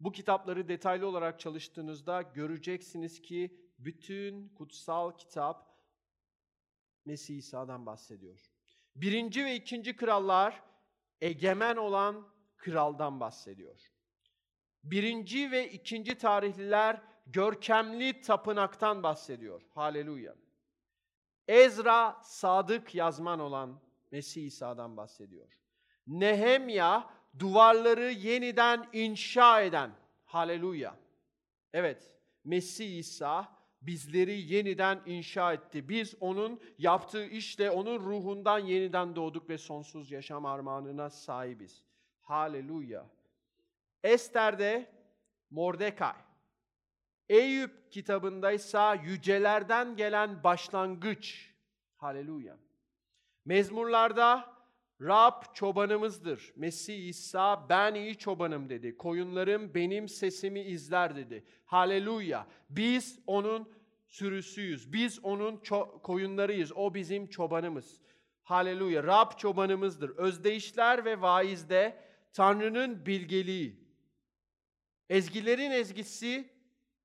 Bu 0.00 0.12
kitapları 0.12 0.68
detaylı 0.68 1.06
olarak 1.06 1.40
çalıştığınızda 1.40 2.22
göreceksiniz 2.22 3.22
ki 3.22 3.60
bütün 3.78 4.48
kutsal 4.48 5.16
kitap 5.16 5.74
Mesih 7.04 7.36
İsa'dan 7.36 7.86
bahsediyor. 7.86 8.50
Birinci 8.96 9.44
ve 9.44 9.56
ikinci 9.56 9.96
krallar 9.96 10.62
egemen 11.20 11.76
olan 11.76 12.28
kraldan 12.56 13.20
bahsediyor. 13.20 13.80
Birinci 14.84 15.50
ve 15.50 15.70
ikinci 15.70 16.18
tarihliler 16.18 17.02
görkemli 17.26 18.20
tapınaktan 18.20 19.02
bahsediyor. 19.02 19.62
Haleluya. 19.74 20.34
Ezra 21.48 22.20
sadık 22.22 22.94
yazman 22.94 23.40
olan 23.40 23.80
Mesih 24.10 24.46
İsa'dan 24.46 24.96
bahsediyor. 24.96 25.58
Nehemya 26.06 27.10
duvarları 27.38 28.10
yeniden 28.10 28.88
inşa 28.92 29.60
eden. 29.60 29.90
Haleluya. 30.24 30.96
Evet, 31.72 32.12
Mesih 32.44 32.98
İsa 32.98 33.48
bizleri 33.82 34.52
yeniden 34.52 35.00
inşa 35.06 35.52
etti. 35.52 35.88
Biz 35.88 36.14
onun 36.20 36.60
yaptığı 36.78 37.26
işle 37.26 37.70
onun 37.70 37.98
ruhundan 37.98 38.58
yeniden 38.58 39.16
doğduk 39.16 39.48
ve 39.48 39.58
sonsuz 39.58 40.10
yaşam 40.10 40.46
armağanına 40.46 41.10
sahibiz. 41.10 41.84
Haleluya. 42.20 43.06
Ester'de 44.02 44.92
Mordekay. 45.50 46.14
Eyüp 47.28 47.92
kitabındaysa 47.92 48.94
yücelerden 48.94 49.96
gelen 49.96 50.44
başlangıç. 50.44 51.54
Haleluya. 51.96 52.58
Mezmurlarda 53.44 54.54
Rab 55.00 55.42
çobanımızdır. 55.54 56.52
Mesih 56.56 57.08
İsa 57.08 57.68
ben 57.68 57.94
iyi 57.94 58.18
çobanım 58.18 58.68
dedi. 58.68 58.96
Koyunlarım 58.96 59.74
benim 59.74 60.08
sesimi 60.08 60.60
izler 60.60 61.16
dedi. 61.16 61.44
Haleluya. 61.64 62.46
Biz 62.70 63.18
onun 63.26 63.72
sürüsüyüz. 64.06 64.92
Biz 64.92 65.24
onun 65.24 65.62
koyunlarıyız. 66.02 66.72
O 66.72 66.94
bizim 66.94 67.26
çobanımız. 67.26 68.00
Haleluya. 68.42 69.04
Rab 69.04 69.38
çobanımızdır. 69.38 70.10
Özdeyişler 70.10 71.04
ve 71.04 71.20
vaizde 71.20 72.04
Tanrı'nın 72.32 73.06
bilgeliği. 73.06 73.84
Ezgilerin 75.08 75.70
ezgisi 75.70 76.53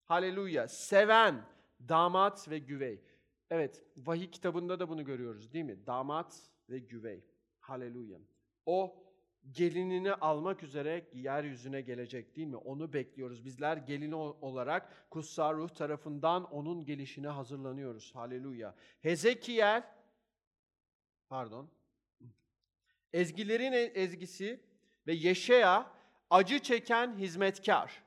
haleluya. 0.09 0.67
Seven 0.67 1.45
damat 1.89 2.49
ve 2.49 2.59
güvey. 2.59 3.01
Evet, 3.49 3.83
vahiy 3.97 4.31
kitabında 4.31 4.79
da 4.79 4.89
bunu 4.89 5.05
görüyoruz 5.05 5.53
değil 5.53 5.65
mi? 5.65 5.85
Damat 5.87 6.41
ve 6.69 6.79
güvey. 6.79 7.23
Haleluya. 7.59 8.19
O 8.65 9.03
gelinini 9.51 10.13
almak 10.13 10.63
üzere 10.63 11.09
yeryüzüne 11.13 11.81
gelecek 11.81 12.35
değil 12.35 12.47
mi? 12.47 12.55
Onu 12.57 12.93
bekliyoruz. 12.93 13.45
Bizler 13.45 13.77
gelini 13.77 14.15
o- 14.15 14.37
olarak 14.41 15.09
kutsal 15.09 15.53
ruh 15.57 15.69
tarafından 15.69 16.43
onun 16.51 16.85
gelişine 16.85 17.27
hazırlanıyoruz. 17.27 18.15
Haleluya. 18.15 18.75
Hezekiel 19.01 19.83
pardon. 21.29 21.69
Ezgilerin 23.13 23.71
e- 23.71 23.77
ezgisi 23.81 24.59
ve 25.07 25.13
Yeşaya 25.13 25.91
acı 26.29 26.59
çeken 26.59 27.17
hizmetkar. 27.17 28.03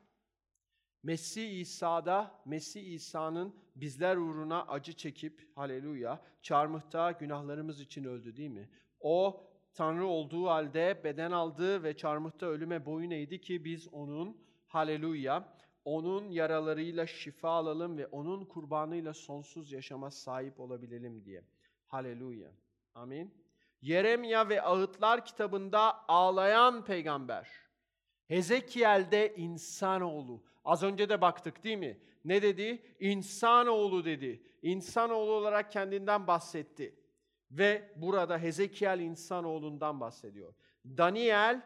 Mesih 1.03 1.61
İsa'da, 1.61 2.42
Mesih 2.44 2.92
İsa'nın 2.92 3.55
bizler 3.76 4.16
uğruna 4.16 4.62
acı 4.62 4.92
çekip, 4.92 5.57
haleluya, 5.57 6.22
çarmıhta 6.42 7.12
günahlarımız 7.12 7.80
için 7.80 8.05
öldü 8.05 8.36
değil 8.36 8.50
mi? 8.50 8.68
O 9.00 9.46
Tanrı 9.74 10.07
olduğu 10.07 10.46
halde 10.46 11.00
beden 11.05 11.30
aldı 11.30 11.82
ve 11.82 11.96
çarmıhta 11.96 12.46
ölüme 12.46 12.86
boyun 12.86 13.11
eğdi 13.11 13.40
ki 13.40 13.64
biz 13.64 13.88
onun, 13.88 14.36
haleluya, 14.66 15.57
onun 15.84 16.30
yaralarıyla 16.30 17.07
şifa 17.07 17.50
alalım 17.50 17.98
ve 17.98 18.07
onun 18.07 18.44
kurbanıyla 18.44 19.14
sonsuz 19.14 19.72
yaşama 19.72 20.11
sahip 20.11 20.61
olabilelim 20.61 21.24
diye. 21.24 21.42
Haleluya. 21.86 22.50
Amin. 22.94 23.34
Yeremya 23.80 24.48
ve 24.48 24.62
Ağıtlar 24.62 25.24
kitabında 25.24 26.09
ağlayan 26.09 26.84
peygamber. 26.84 27.48
Hezekiel'de 28.28 29.34
insanoğlu. 29.36 30.42
Az 30.64 30.82
önce 30.82 31.08
de 31.08 31.20
baktık 31.20 31.64
değil 31.64 31.78
mi? 31.78 31.98
Ne 32.24 32.42
dedi? 32.42 32.82
İnsanoğlu 33.00 34.04
dedi. 34.04 34.42
İnsanoğlu 34.62 35.30
olarak 35.30 35.72
kendinden 35.72 36.26
bahsetti. 36.26 36.94
Ve 37.50 37.92
burada 37.96 38.38
Hezekiel 38.38 39.00
insanoğlundan 39.00 40.00
bahsediyor. 40.00 40.54
Daniel, 40.84 41.62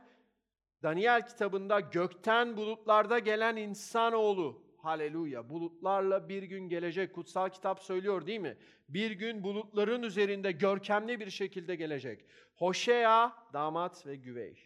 Daniel 0.82 1.26
kitabında 1.26 1.80
gökten 1.80 2.56
bulutlarda 2.56 3.18
gelen 3.18 3.56
insanoğlu. 3.56 4.66
Haleluya. 4.78 5.48
Bulutlarla 5.48 6.28
bir 6.28 6.42
gün 6.42 6.68
gelecek. 6.68 7.14
Kutsal 7.14 7.48
kitap 7.48 7.82
söylüyor 7.82 8.26
değil 8.26 8.40
mi? 8.40 8.56
Bir 8.88 9.10
gün 9.10 9.42
bulutların 9.42 10.02
üzerinde 10.02 10.52
görkemli 10.52 11.20
bir 11.20 11.30
şekilde 11.30 11.76
gelecek. 11.76 12.24
Hoşea, 12.54 13.32
damat 13.52 14.06
ve 14.06 14.16
güvey. 14.16 14.58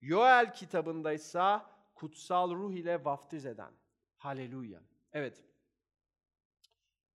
Yoel 0.00 0.54
kitabında 0.54 1.12
ise 1.12 1.58
kutsal 2.02 2.54
ruh 2.54 2.72
ile 2.72 3.04
vaftiz 3.04 3.46
eden. 3.46 3.72
Haleluya. 4.16 4.82
Evet. 5.12 5.44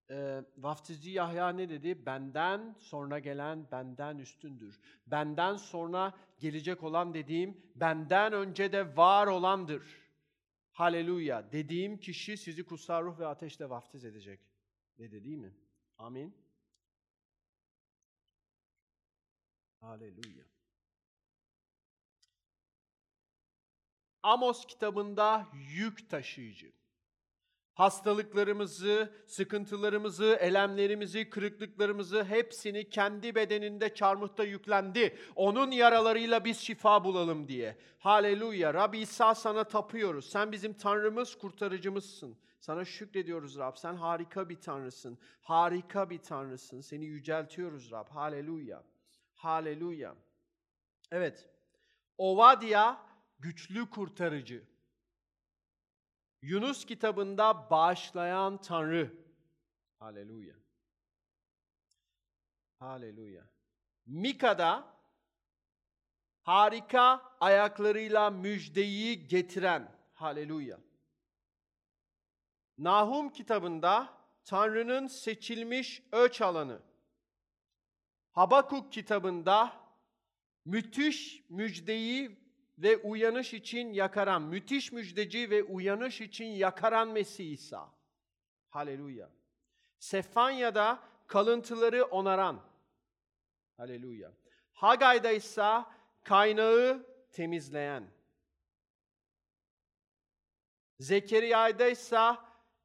Ee, 0.09 0.41
vaftizci 0.57 1.11
Yahya 1.11 1.49
ne 1.49 1.69
dedi? 1.69 2.05
Benden 2.05 2.75
sonra 2.79 3.19
gelen 3.19 3.71
benden 3.71 4.17
üstündür. 4.17 4.79
Benden 5.07 5.55
sonra 5.55 6.17
gelecek 6.39 6.83
olan 6.83 7.13
dediğim 7.13 7.71
benden 7.75 8.33
önce 8.33 8.71
de 8.71 8.97
var 8.97 9.27
olandır. 9.27 9.83
Haleluya. 10.71 11.51
Dediğim 11.51 11.97
kişi 11.97 12.37
sizi 12.37 12.65
kutsal 12.65 13.03
ruh 13.03 13.19
ve 13.19 13.27
ateşle 13.27 13.69
vaftiz 13.69 14.05
edecek. 14.05 14.39
Dedi 14.97 15.23
değil 15.23 15.37
mi? 15.37 15.53
Amin. 15.97 16.35
Haleluya. 19.79 20.56
Amos 24.23 24.65
kitabında 24.65 25.47
yük 25.53 26.09
taşıyıcı. 26.09 26.71
Hastalıklarımızı, 27.73 29.13
sıkıntılarımızı, 29.25 30.37
elemlerimizi, 30.41 31.29
kırıklıklarımızı 31.29 32.23
hepsini 32.23 32.89
kendi 32.89 33.35
bedeninde 33.35 33.93
çarmıhta 33.93 34.43
yüklendi. 34.43 35.17
Onun 35.35 35.71
yaralarıyla 35.71 36.45
biz 36.45 36.59
şifa 36.59 37.03
bulalım 37.03 37.47
diye. 37.47 37.77
Haleluya. 37.99 38.73
Rabbi 38.73 38.99
İsa 38.99 39.35
sana 39.35 39.63
tapıyoruz. 39.63 40.29
Sen 40.29 40.51
bizim 40.51 40.73
Tanrımız, 40.73 41.37
kurtarıcımızsın. 41.37 42.37
Sana 42.59 42.85
şükrediyoruz 42.85 43.57
Rab. 43.57 43.75
Sen 43.75 43.95
harika 43.95 44.49
bir 44.49 44.61
Tanrısın. 44.61 45.17
Harika 45.41 46.09
bir 46.09 46.17
Tanrısın. 46.17 46.81
Seni 46.81 47.05
yüceltiyoruz 47.05 47.91
Rab. 47.91 48.07
Haleluya. 48.09 48.83
Haleluya. 49.35 50.15
Evet. 51.11 51.49
Ovadia 52.17 53.06
güçlü 53.39 53.89
kurtarıcı. 53.89 54.67
Yunus 56.41 56.85
kitabında 56.85 57.69
bağışlayan 57.69 58.61
Tanrı. 58.61 59.13
Haleluya. 59.99 60.55
Haleluya. 62.79 63.49
Mika'da 64.05 64.97
harika 66.41 67.35
ayaklarıyla 67.39 68.29
müjdeyi 68.29 69.27
getiren. 69.27 69.97
Haleluya. 70.13 70.79
Nahum 72.77 73.29
kitabında 73.29 74.17
Tanrı'nın 74.45 75.07
seçilmiş 75.07 76.03
öç 76.11 76.41
alanı. 76.41 76.81
Habakuk 78.31 78.93
kitabında 78.93 79.87
müthiş 80.65 81.43
müjdeyi 81.49 82.46
ve 82.77 82.97
uyanış 82.97 83.53
için 83.53 83.93
yakaran, 83.93 84.41
müthiş 84.41 84.91
müjdeci 84.91 85.49
ve 85.49 85.63
uyanış 85.63 86.21
için 86.21 86.45
yakaran 86.45 87.07
Mesih 87.07 87.51
İsa. 87.51 87.93
Haleluya. 88.69 89.29
Sefanya'da 89.99 91.03
kalıntıları 91.27 92.05
onaran. 92.05 92.63
Haleluya. 93.77 94.31
Hagay'da 94.73 95.31
ise 95.31 95.83
kaynağı 96.23 97.05
temizleyen. 97.31 98.07
Zekeriya'da 100.99 101.87
ise 101.87 102.35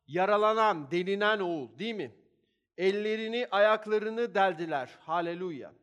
yaralanan, 0.06 0.90
delinen 0.90 1.40
oğul 1.40 1.78
değil 1.78 1.94
mi? 1.94 2.16
Ellerini, 2.76 3.48
ayaklarını 3.50 4.34
deldiler. 4.34 4.98
Haleluya. 5.00 5.74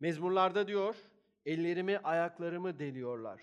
Mezmurlarda 0.00 0.68
diyor, 0.68 0.96
ellerimi, 1.46 1.98
ayaklarımı 1.98 2.78
deliyorlar. 2.78 3.40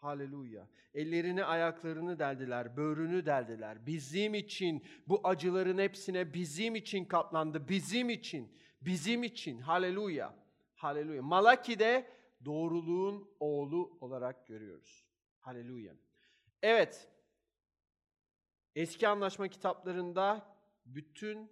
Haleluya. 0.00 0.68
Ellerini, 0.94 1.44
ayaklarını 1.44 2.18
deldiler, 2.18 2.76
böğrünü 2.76 3.26
deldiler. 3.26 3.86
Bizim 3.86 4.34
için 4.34 4.84
bu 5.06 5.20
acıların 5.24 5.78
hepsine 5.78 6.34
bizim 6.34 6.74
için 6.74 7.04
katlandı. 7.04 7.68
Bizim 7.68 8.10
için, 8.10 8.58
bizim 8.80 9.22
için. 9.22 9.60
Haleluya. 9.60 10.34
Haleluya. 10.74 11.22
Malaki'de 11.22 12.06
doğruluğun 12.44 13.30
oğlu 13.40 13.98
olarak 14.00 14.48
görüyoruz. 14.48 15.06
Haleluya. 15.38 15.94
Evet. 16.62 17.08
Eski 18.74 19.08
anlaşma 19.08 19.48
kitaplarında 19.48 20.56
bütün 20.86 21.50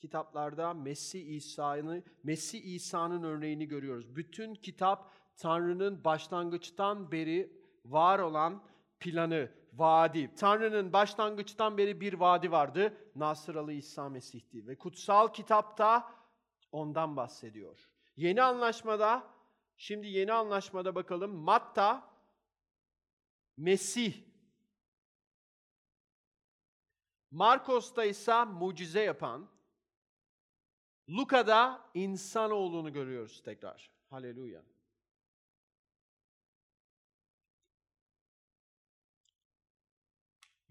kitaplarda 0.00 0.74
Mesih 0.74 1.26
İsa'nın 1.26 2.04
Mesih 2.22 2.64
İsa'nın 2.64 3.22
örneğini 3.22 3.68
görüyoruz. 3.68 4.16
Bütün 4.16 4.54
kitap 4.54 5.12
Tanrı'nın 5.40 6.04
başlangıçtan 6.04 7.12
beri 7.12 7.52
var 7.84 8.18
olan 8.18 8.62
planı, 9.00 9.52
vaadi. 9.72 10.34
Tanrı'nın 10.34 10.92
başlangıçtan 10.92 11.78
beri 11.78 12.00
bir 12.00 12.14
vaadi 12.14 12.52
vardı. 12.52 12.96
Nasıralı 13.16 13.72
İsa 13.72 14.08
Mesih'ti 14.08 14.66
ve 14.66 14.78
kutsal 14.78 15.32
kitapta 15.32 16.14
ondan 16.72 17.16
bahsediyor. 17.16 17.88
Yeni 18.16 18.42
anlaşmada 18.42 19.26
şimdi 19.76 20.06
yeni 20.06 20.32
anlaşmada 20.32 20.94
bakalım 20.94 21.30
Matta 21.30 22.10
Mesih 23.56 24.14
Markos'ta 27.30 28.04
ise 28.04 28.44
mucize 28.44 29.00
yapan, 29.00 29.48
Luka'da 31.08 31.90
insanoğlunu 31.94 32.92
görüyoruz 32.92 33.42
tekrar. 33.42 33.90
Haleluya. 34.10 34.62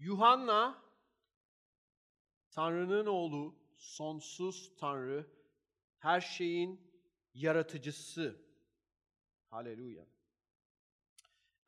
Yuhanna, 0.00 0.82
Tanrı'nın 2.50 3.06
oğlu, 3.06 3.54
sonsuz 3.76 4.76
Tanrı, 4.76 5.26
her 5.98 6.20
şeyin 6.20 6.80
yaratıcısı. 7.34 8.44
Haleluya. 9.50 10.06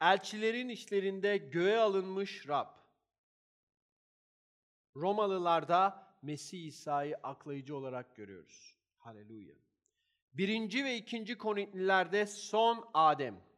Elçilerin 0.01 0.68
işlerinde 0.68 1.37
göğe 1.37 1.78
alınmış 1.78 2.49
Rab. 2.49 2.68
Romalılarda 4.97 6.12
Mesih 6.22 6.66
İsa'yı 6.66 7.16
aklayıcı 7.22 7.76
olarak 7.76 8.16
görüyoruz. 8.16 8.76
Haleluya. 8.99 9.55
Birinci 10.33 10.85
ve 10.85 10.97
ikinci 10.97 11.39
Korintlilerde 11.39 12.26
son 12.26 12.91
Adem. 12.95 13.51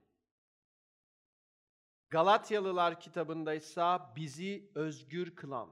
Galatyalılar 2.14 3.00
kitabında 3.00 3.54
ise 3.54 3.98
bizi 4.16 4.70
özgür 4.74 5.34
kılan, 5.34 5.68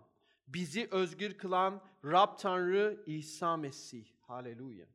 bizi 0.46 0.88
özgür 0.90 1.38
kılan 1.38 1.82
Rab 2.04 2.38
Tanrı 2.38 3.02
İsa 3.06 3.56
Mesih. 3.56 4.06
Haleluya. 4.20 4.86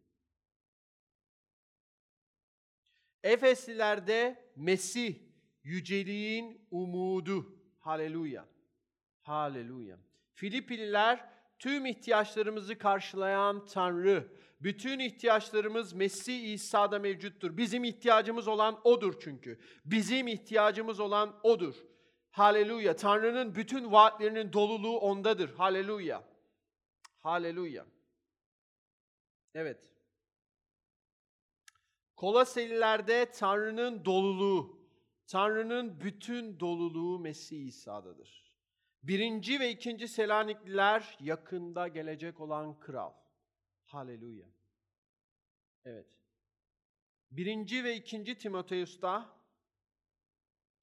Efeslilerde 3.24 4.52
Mesih, 4.56 5.16
yüceliğin 5.64 6.68
umudu. 6.72 7.60
Haleluya. 7.80 8.46
Haleluya. 9.22 9.98
Filipliler 10.34 11.30
tüm 11.60 11.86
ihtiyaçlarımızı 11.86 12.78
karşılayan 12.78 13.66
Tanrı. 13.66 14.32
Bütün 14.62 15.00
ihtiyaçlarımız 15.00 15.94
Mesih 15.94 16.54
İsa'da 16.54 17.00
mevcuttur. 17.00 17.58
Bizim 17.58 17.84
ihtiyacımız 17.84 18.48
olan 18.48 18.82
O'dur 18.84 19.20
çünkü. 19.20 19.60
Bizim 19.86 20.28
ihtiyacımız 20.28 21.00
olan 21.00 21.40
O'dur. 21.44 21.76
Haleluya. 22.32 22.96
Tanrı'nın 22.96 23.56
bütün 23.56 23.92
vaatlerinin 23.92 24.54
doluluğu 24.54 25.00
O'ndadır. 25.00 25.54
Haleluya. 25.54 26.24
Haleluya. 27.20 27.86
Evet. 29.54 29.88
Koloselilerde 32.16 33.32
Tanrı'nın 33.32 34.06
doluluğu, 34.06 34.80
Tanrı'nın 35.28 36.02
bütün 36.02 36.60
doluluğu 36.60 37.20
Mesih 37.20 37.66
İsa'dadır. 37.66 38.54
Birinci 39.04 39.60
ve 39.60 39.72
ikinci 39.72 40.08
Selanikliler 40.08 41.18
yakında 41.20 41.88
gelecek 41.88 42.40
olan 42.40 42.80
kral. 42.80 43.14
Haleluya. 43.88 44.46
Evet. 45.86 46.18
Birinci 47.32 47.84
ve 47.84 47.96
ikinci 47.96 48.38
Timoteus'ta 48.38 49.38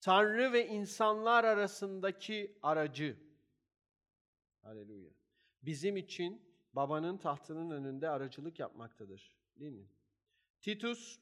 Tanrı 0.01 0.53
ve 0.53 0.69
insanlar 0.69 1.45
arasındaki 1.45 2.59
aracı. 2.63 3.17
Haleluya. 4.63 5.11
Bizim 5.63 5.97
için 5.97 6.59
babanın 6.73 7.19
tahtının 7.19 7.71
önünde 7.71 8.09
aracılık 8.09 8.59
yapmaktadır. 8.59 9.33
Değil 9.57 9.73
mi? 9.73 9.89
Titus, 10.61 11.21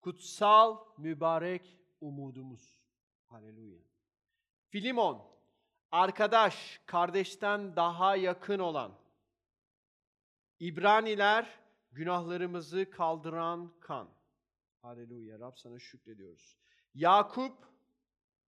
kutsal, 0.00 0.78
mübarek 0.98 1.78
umudumuz. 2.00 2.78
Haleluya. 3.26 3.80
Filimon, 4.68 5.22
arkadaş, 5.90 6.80
kardeşten 6.86 7.76
daha 7.76 8.16
yakın 8.16 8.58
olan. 8.58 9.05
İbraniler, 10.60 11.60
günahlarımızı 11.92 12.90
kaldıran 12.90 13.80
kan. 13.80 14.10
Haleluya. 14.82 15.38
Rab 15.38 15.56
sana 15.56 15.78
şükrediyoruz. 15.78 16.56
Yakup, 16.94 17.68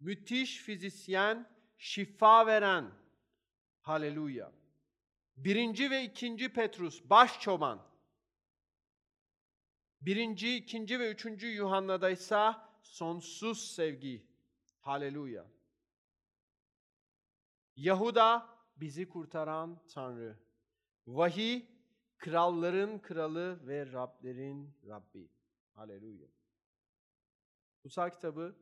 müthiş 0.00 0.56
fizisyen, 0.56 1.56
şifa 1.78 2.46
veren. 2.46 2.90
Haleluya. 3.80 4.52
Birinci 5.36 5.90
ve 5.90 6.04
ikinci 6.04 6.52
Petrus, 6.52 7.02
baş 7.04 7.40
çoban. 7.40 7.88
Birinci, 10.00 10.56
ikinci 10.56 11.00
ve 11.00 11.10
üçüncü 11.10 11.46
Yuhanna'da 11.46 12.10
ise 12.10 12.52
sonsuz 12.82 13.70
sevgi. 13.70 14.26
Haleluya. 14.80 15.46
Yahuda 17.76 18.48
bizi 18.76 19.08
kurtaran 19.08 19.86
Tanrı. 19.94 20.38
Vahiy 21.06 21.77
kralların 22.18 22.98
kralı 22.98 23.66
ve 23.66 23.92
Rablerin 23.92 24.70
Rabbi. 24.88 25.28
Haleluya. 25.74 26.28
Kutsal 27.82 28.10
kitabı 28.10 28.56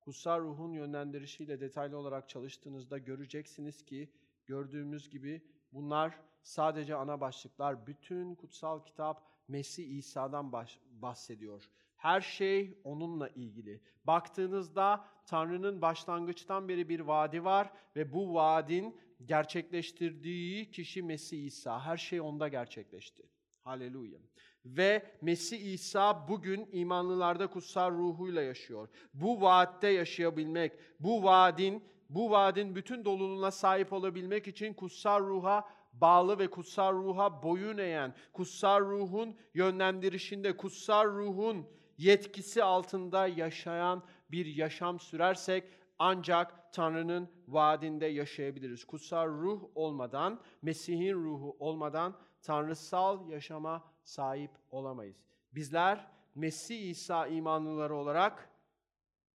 kutsal 0.00 0.40
ruhun 0.40 0.72
yönlendirişiyle 0.72 1.60
detaylı 1.60 1.96
olarak 1.96 2.28
çalıştığınızda 2.28 2.98
göreceksiniz 2.98 3.84
ki 3.84 4.12
gördüğümüz 4.46 5.10
gibi 5.10 5.42
bunlar 5.72 6.20
sadece 6.42 6.94
ana 6.94 7.20
başlıklar. 7.20 7.86
Bütün 7.86 8.34
kutsal 8.34 8.84
kitap 8.84 9.30
Mesih 9.48 9.98
İsa'dan 9.98 10.52
bahsediyor. 10.90 11.70
Her 11.96 12.20
şey 12.20 12.80
onunla 12.84 13.28
ilgili. 13.28 13.80
Baktığınızda 14.04 15.04
Tanrı'nın 15.26 15.82
başlangıçtan 15.82 16.68
beri 16.68 16.88
bir 16.88 17.00
vaadi 17.00 17.44
var 17.44 17.72
ve 17.96 18.12
bu 18.12 18.34
vaadin 18.34 19.00
gerçekleştirdiği 19.24 20.70
kişi 20.70 21.02
Mesih 21.02 21.44
İsa. 21.44 21.80
Her 21.80 21.96
şey 21.96 22.20
onda 22.20 22.48
gerçekleşti. 22.48 23.22
Haleluya. 23.64 24.18
Ve 24.64 25.02
Mesih 25.20 25.72
İsa 25.72 26.28
bugün 26.28 26.68
imanlılarda 26.72 27.46
kutsal 27.46 27.90
ruhuyla 27.90 28.42
yaşıyor. 28.42 28.88
Bu 29.14 29.40
vaatte 29.40 29.88
yaşayabilmek, 29.88 30.72
bu 31.00 31.22
vaadin 31.22 31.84
bu 32.08 32.30
vaadin 32.30 32.74
bütün 32.74 33.04
doluluğuna 33.04 33.50
sahip 33.50 33.92
olabilmek 33.92 34.48
için 34.48 34.74
kutsal 34.74 35.20
ruha 35.20 35.68
bağlı 35.92 36.38
ve 36.38 36.50
kutsal 36.50 36.94
ruha 36.94 37.42
boyun 37.42 37.78
eğen, 37.78 38.14
kutsal 38.32 38.80
ruhun 38.80 39.36
yönlendirişinde, 39.54 40.56
kutsal 40.56 41.06
ruhun 41.06 41.66
yetkisi 41.98 42.62
altında 42.62 43.26
yaşayan 43.26 44.02
bir 44.30 44.46
yaşam 44.46 45.00
sürersek 45.00 45.64
ancak 46.00 46.72
Tanrı'nın 46.72 47.28
vaadinde 47.48 48.06
yaşayabiliriz. 48.06 48.84
Kutsal 48.84 49.28
ruh 49.28 49.62
olmadan, 49.74 50.40
Mesih'in 50.62 51.14
ruhu 51.14 51.56
olmadan 51.58 52.16
tanrısal 52.42 53.28
yaşama 53.28 53.84
sahip 54.04 54.50
olamayız. 54.70 55.24
Bizler 55.54 56.06
Mesih 56.34 56.90
İsa 56.90 57.26
imanlıları 57.26 57.94
olarak 57.94 58.50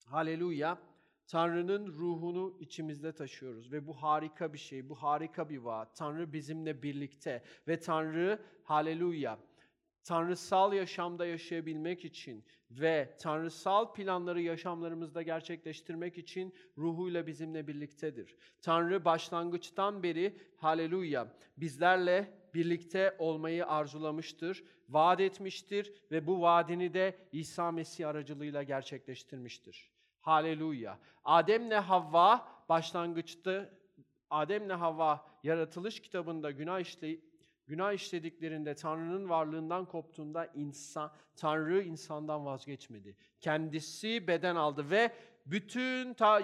haleluya 0.06 0.78
Tanrı'nın 1.26 1.86
ruhunu 1.86 2.56
içimizde 2.60 3.12
taşıyoruz 3.12 3.72
ve 3.72 3.86
bu 3.86 4.02
harika 4.02 4.52
bir 4.52 4.58
şey, 4.58 4.88
bu 4.88 4.94
harika 4.94 5.48
bir 5.48 5.58
vaat. 5.58 5.96
Tanrı 5.96 6.32
bizimle 6.32 6.82
birlikte 6.82 7.42
ve 7.68 7.80
Tanrı 7.80 8.42
haleluya 8.64 9.38
tanrısal 10.04 10.72
yaşamda 10.72 11.26
yaşayabilmek 11.26 12.04
için 12.04 12.44
ve 12.70 13.16
tanrısal 13.20 13.92
planları 13.92 14.42
yaşamlarımızda 14.42 15.22
gerçekleştirmek 15.22 16.18
için 16.18 16.54
ruhuyla 16.78 17.26
bizimle 17.26 17.66
birliktedir. 17.66 18.36
Tanrı 18.62 19.04
başlangıçtan 19.04 20.02
beri 20.02 20.36
haleluya 20.56 21.28
bizlerle 21.56 22.44
birlikte 22.54 23.16
olmayı 23.18 23.66
arzulamıştır, 23.66 24.64
vaat 24.88 25.20
etmiştir 25.20 25.92
ve 26.10 26.26
bu 26.26 26.40
vaadini 26.40 26.94
de 26.94 27.18
İsa 27.32 27.72
Mesih 27.72 28.08
aracılığıyla 28.08 28.62
gerçekleştirmiştir. 28.62 29.90
Haleluya. 30.20 30.98
Adem'le 31.24 31.80
Havva 31.80 32.48
başlangıçta 32.68 33.70
Adem'le 34.30 34.70
Havva 34.70 35.26
yaratılış 35.42 36.00
kitabında 36.00 36.50
günah 36.50 36.80
işle 36.80 37.16
günah 37.66 37.92
işlediklerinde 37.92 38.74
Tanrı'nın 38.74 39.28
varlığından 39.28 39.84
koptuğunda 39.84 40.46
insan 40.46 41.12
Tanrı 41.36 41.82
insandan 41.82 42.44
vazgeçmedi. 42.44 43.16
Kendisi 43.40 44.26
beden 44.26 44.56
aldı 44.56 44.90
ve 44.90 45.12
bütün 45.46 46.14
ta 46.14 46.40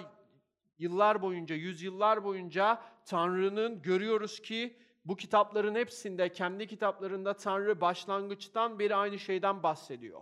yıllar 0.79 1.21
boyunca, 1.21 1.55
yüzyıllar 1.55 2.23
boyunca 2.23 2.81
Tanrı'nın 3.05 3.81
görüyoruz 3.81 4.41
ki 4.41 4.77
bu 5.05 5.15
kitapların 5.15 5.75
hepsinde, 5.75 6.31
kendi 6.31 6.67
kitaplarında 6.67 7.33
Tanrı 7.33 7.81
başlangıçtan 7.81 8.79
beri 8.79 8.95
aynı 8.95 9.19
şeyden 9.19 9.63
bahsediyor. 9.63 10.21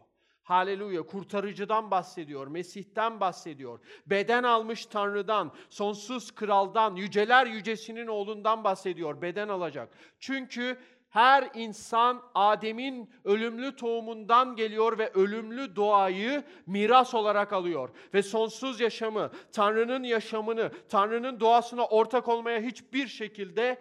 Haleluya. 0.49 1.03
Kurtarıcıdan 1.03 1.91
bahsediyor. 1.91 2.47
Mesih'ten 2.47 3.19
bahsediyor. 3.19 3.79
Beden 4.05 4.43
almış 4.43 4.85
Tanrı'dan, 4.85 5.51
sonsuz 5.69 6.31
kraldan, 6.31 6.95
yüceler 6.95 7.45
yücesinin 7.45 8.07
oğlundan 8.07 8.63
bahsediyor. 8.63 9.21
Beden 9.21 9.47
alacak. 9.47 9.89
Çünkü 10.19 10.77
her 11.09 11.49
insan 11.53 12.21
Adem'in 12.35 13.09
ölümlü 13.25 13.75
tohumundan 13.75 14.55
geliyor 14.55 14.97
ve 14.97 15.09
ölümlü 15.13 15.75
doğayı 15.75 16.43
miras 16.65 17.13
olarak 17.13 17.53
alıyor. 17.53 17.89
Ve 18.13 18.23
sonsuz 18.23 18.79
yaşamı, 18.79 19.31
Tanrı'nın 19.51 20.03
yaşamını, 20.03 20.71
Tanrı'nın 20.89 21.39
doğasına 21.39 21.85
ortak 21.85 22.27
olmaya 22.27 22.61
hiçbir 22.61 23.07
şekilde 23.07 23.79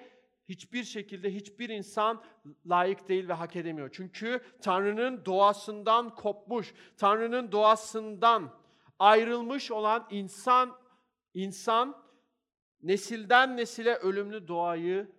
hiçbir 0.49 0.85
şekilde 0.85 1.35
hiçbir 1.35 1.69
insan 1.69 2.23
layık 2.67 3.09
değil 3.09 3.29
ve 3.29 3.33
hak 3.33 3.57
edemiyor. 3.57 3.91
Çünkü 3.93 4.41
Tanrı'nın 4.63 5.25
doğasından 5.25 6.15
kopmuş, 6.15 6.75
Tanrı'nın 6.97 7.53
doğasından 7.53 8.55
ayrılmış 8.99 9.71
olan 9.71 10.07
insan 10.11 10.79
insan 11.35 12.03
nesilden 12.83 13.57
nesile 13.57 13.95
ölümlü 13.95 14.49
doğayı 14.49 15.13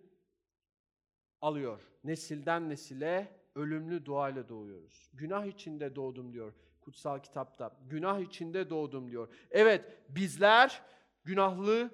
alıyor. 1.42 1.80
Nesilden 2.04 2.70
nesile 2.70 3.40
ölümlü 3.56 4.06
doğayla 4.06 4.50
doğuyoruz. 4.50 5.10
Günah 5.14 5.46
içinde 5.46 5.96
doğdum 5.96 6.34
diyor 6.34 6.54
kutsal 6.82 7.20
kitapta. 7.20 7.78
Günah 7.90 8.20
içinde 8.20 8.70
doğdum 8.70 9.12
diyor. 9.12 9.28
Evet 9.52 9.86
bizler 10.10 10.82
günahlı 11.24 11.92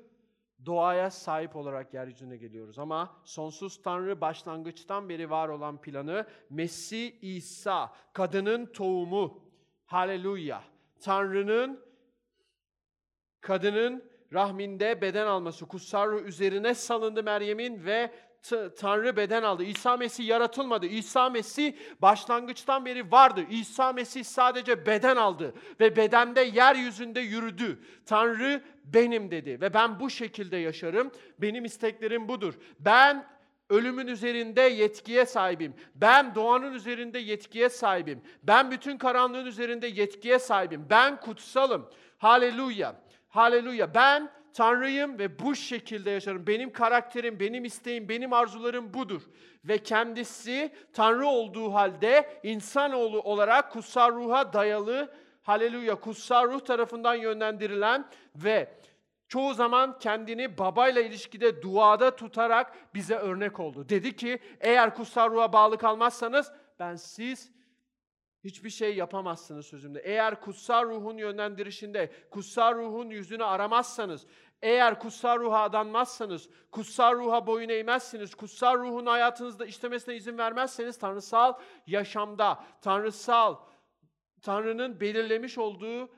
doğaya 0.66 1.12
sahip 1.12 1.56
olarak 1.56 1.94
yeryüzüne 1.94 2.38
geliyoruz. 2.38 2.80
Ama 2.80 3.22
sonsuz 3.24 3.82
Tanrı 3.82 4.22
başlangıçtan 4.22 5.10
beri 5.10 5.30
var 5.30 5.50
olan 5.50 5.82
planı 5.82 6.28
Mesih 6.50 7.24
İsa, 7.24 7.94
kadının 8.14 8.66
tohumu, 8.66 9.52
haleluya, 9.86 10.64
Tanrı'nın 11.02 11.86
kadının 13.42 14.04
rahminde 14.34 15.02
beden 15.02 15.28
alması, 15.28 15.66
kutsal 15.66 16.12
ruh 16.12 16.22
üzerine 16.22 16.74
salındı 16.74 17.24
Meryem'in 17.24 17.86
ve 17.86 18.12
Tanrı 18.80 19.18
beden 19.18 19.44
aldı. 19.44 19.64
İsa 19.64 19.98
Mesih 19.98 20.28
yaratılmadı. 20.28 20.86
İsa 20.86 21.30
Mesih 21.30 21.74
başlangıçtan 22.02 22.86
beri 22.86 23.12
vardı. 23.12 23.42
İsa 23.50 23.94
Mesih 23.94 24.24
sadece 24.24 24.86
beden 24.86 25.16
aldı 25.16 25.54
ve 25.80 25.96
bedende 25.96 26.42
yeryüzünde 26.42 27.20
yürüdü. 27.20 27.80
Tanrı 28.06 28.64
benim 28.84 29.32
dedi 29.32 29.62
ve 29.62 29.74
ben 29.74 30.00
bu 30.00 30.10
şekilde 30.10 30.58
yaşarım. 30.58 31.12
Benim 31.40 31.66
isteklerim 31.66 32.30
budur. 32.30 32.54
Ben 32.80 33.26
ölümün 33.70 34.08
üzerinde 34.08 34.62
yetkiye 34.62 35.26
sahibim. 35.26 35.74
Ben 35.96 36.36
doğanın 36.36 36.74
üzerinde 36.74 37.20
yetkiye 37.20 37.70
sahibim. 37.70 38.22
Ben 38.44 38.72
bütün 38.72 38.98
karanlığın 38.98 39.46
üzerinde 39.46 39.88
yetkiye 39.88 40.40
sahibim. 40.40 40.88
Ben 40.90 41.20
kutsalım. 41.20 41.90
Haleluya. 42.18 42.96
Haleluya. 43.30 43.94
Ben 43.94 44.32
Tanrıyım 44.56 45.20
ve 45.20 45.40
bu 45.40 45.56
şekilde 45.56 46.12
yaşarım. 46.12 46.48
Benim 46.48 46.74
karakterim, 46.74 47.40
benim 47.40 47.66
isteğim, 47.66 48.10
benim 48.10 48.34
arzularım 48.34 48.94
budur. 48.94 49.22
Ve 49.66 49.78
kendisi 49.78 50.74
Tanrı 50.94 51.28
olduğu 51.28 51.74
halde 51.74 52.40
insanoğlu 52.44 53.22
olarak 53.22 53.72
kutsal 53.72 54.12
ruha 54.12 54.54
dayalı, 54.54 55.14
haleluya, 55.42 55.96
kutsal 55.96 56.48
ruh 56.48 56.60
tarafından 56.60 57.16
yönlendirilen 57.16 58.06
ve 58.36 58.70
çoğu 59.28 59.54
zaman 59.54 60.00
kendini 60.00 60.58
babayla 60.58 61.02
ilişkide 61.02 61.62
duada 61.62 62.16
tutarak 62.16 62.94
bize 62.94 63.16
örnek 63.16 63.60
oldu. 63.60 63.90
Dedi 63.90 64.16
ki 64.16 64.40
eğer 64.60 64.96
kutsal 64.96 65.32
ruha 65.32 65.54
bağlı 65.54 65.78
kalmazsanız 65.78 66.52
ben 66.80 66.96
siz 66.96 67.56
Hiçbir 68.46 68.70
şey 68.70 68.96
yapamazsınız 68.96 69.66
sözümde. 69.66 70.00
Eğer 70.00 70.42
kutsal 70.42 70.86
ruhun 70.86 71.18
yönlendirişinde, 71.18 72.12
kutsal 72.30 72.76
ruhun 72.76 73.10
yüzünü 73.10 73.44
aramazsanız, 73.44 74.26
eğer 74.66 75.00
kutsal 75.00 75.40
ruha 75.40 75.62
adanmazsanız, 75.62 76.50
kutsal 76.72 77.16
ruha 77.16 77.48
boyun 77.48 77.70
eğmezsiniz, 77.70 78.36
kutsal 78.36 78.78
ruhun 78.80 79.06
hayatınızda 79.06 79.66
işlemesine 79.66 80.16
izin 80.16 80.38
vermezseniz 80.38 80.98
tanrısal 80.98 81.54
yaşamda, 81.88 82.64
tanrısal, 82.82 83.58
Tanrı'nın 84.42 85.00
belirlemiş 85.00 85.58
olduğu 85.58 86.10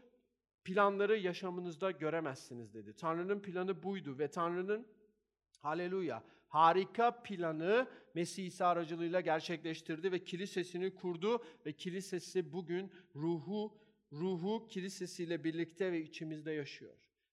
planları 0.63 1.17
yaşamınızda 1.17 1.91
göremezsiniz 1.91 2.73
dedi. 2.73 2.93
Tanrı'nın 2.93 3.41
planı 3.41 3.83
buydu 3.83 4.19
ve 4.19 4.27
Tanrı'nın 4.27 4.87
haleluya 5.59 6.23
harika 6.47 7.23
planı 7.23 7.87
Mesih 8.13 8.45
İsa 8.45 8.67
aracılığıyla 8.67 9.21
gerçekleştirdi 9.21 10.11
ve 10.11 10.23
kilisesini 10.23 10.95
kurdu 10.95 11.43
ve 11.65 11.73
kilisesi 11.73 12.51
bugün 12.51 12.91
ruhu 13.15 13.77
ruhu 14.11 14.67
kilisesiyle 14.67 15.43
birlikte 15.43 15.91
ve 15.91 16.01
içimizde 16.01 16.51
yaşıyor. 16.51 17.06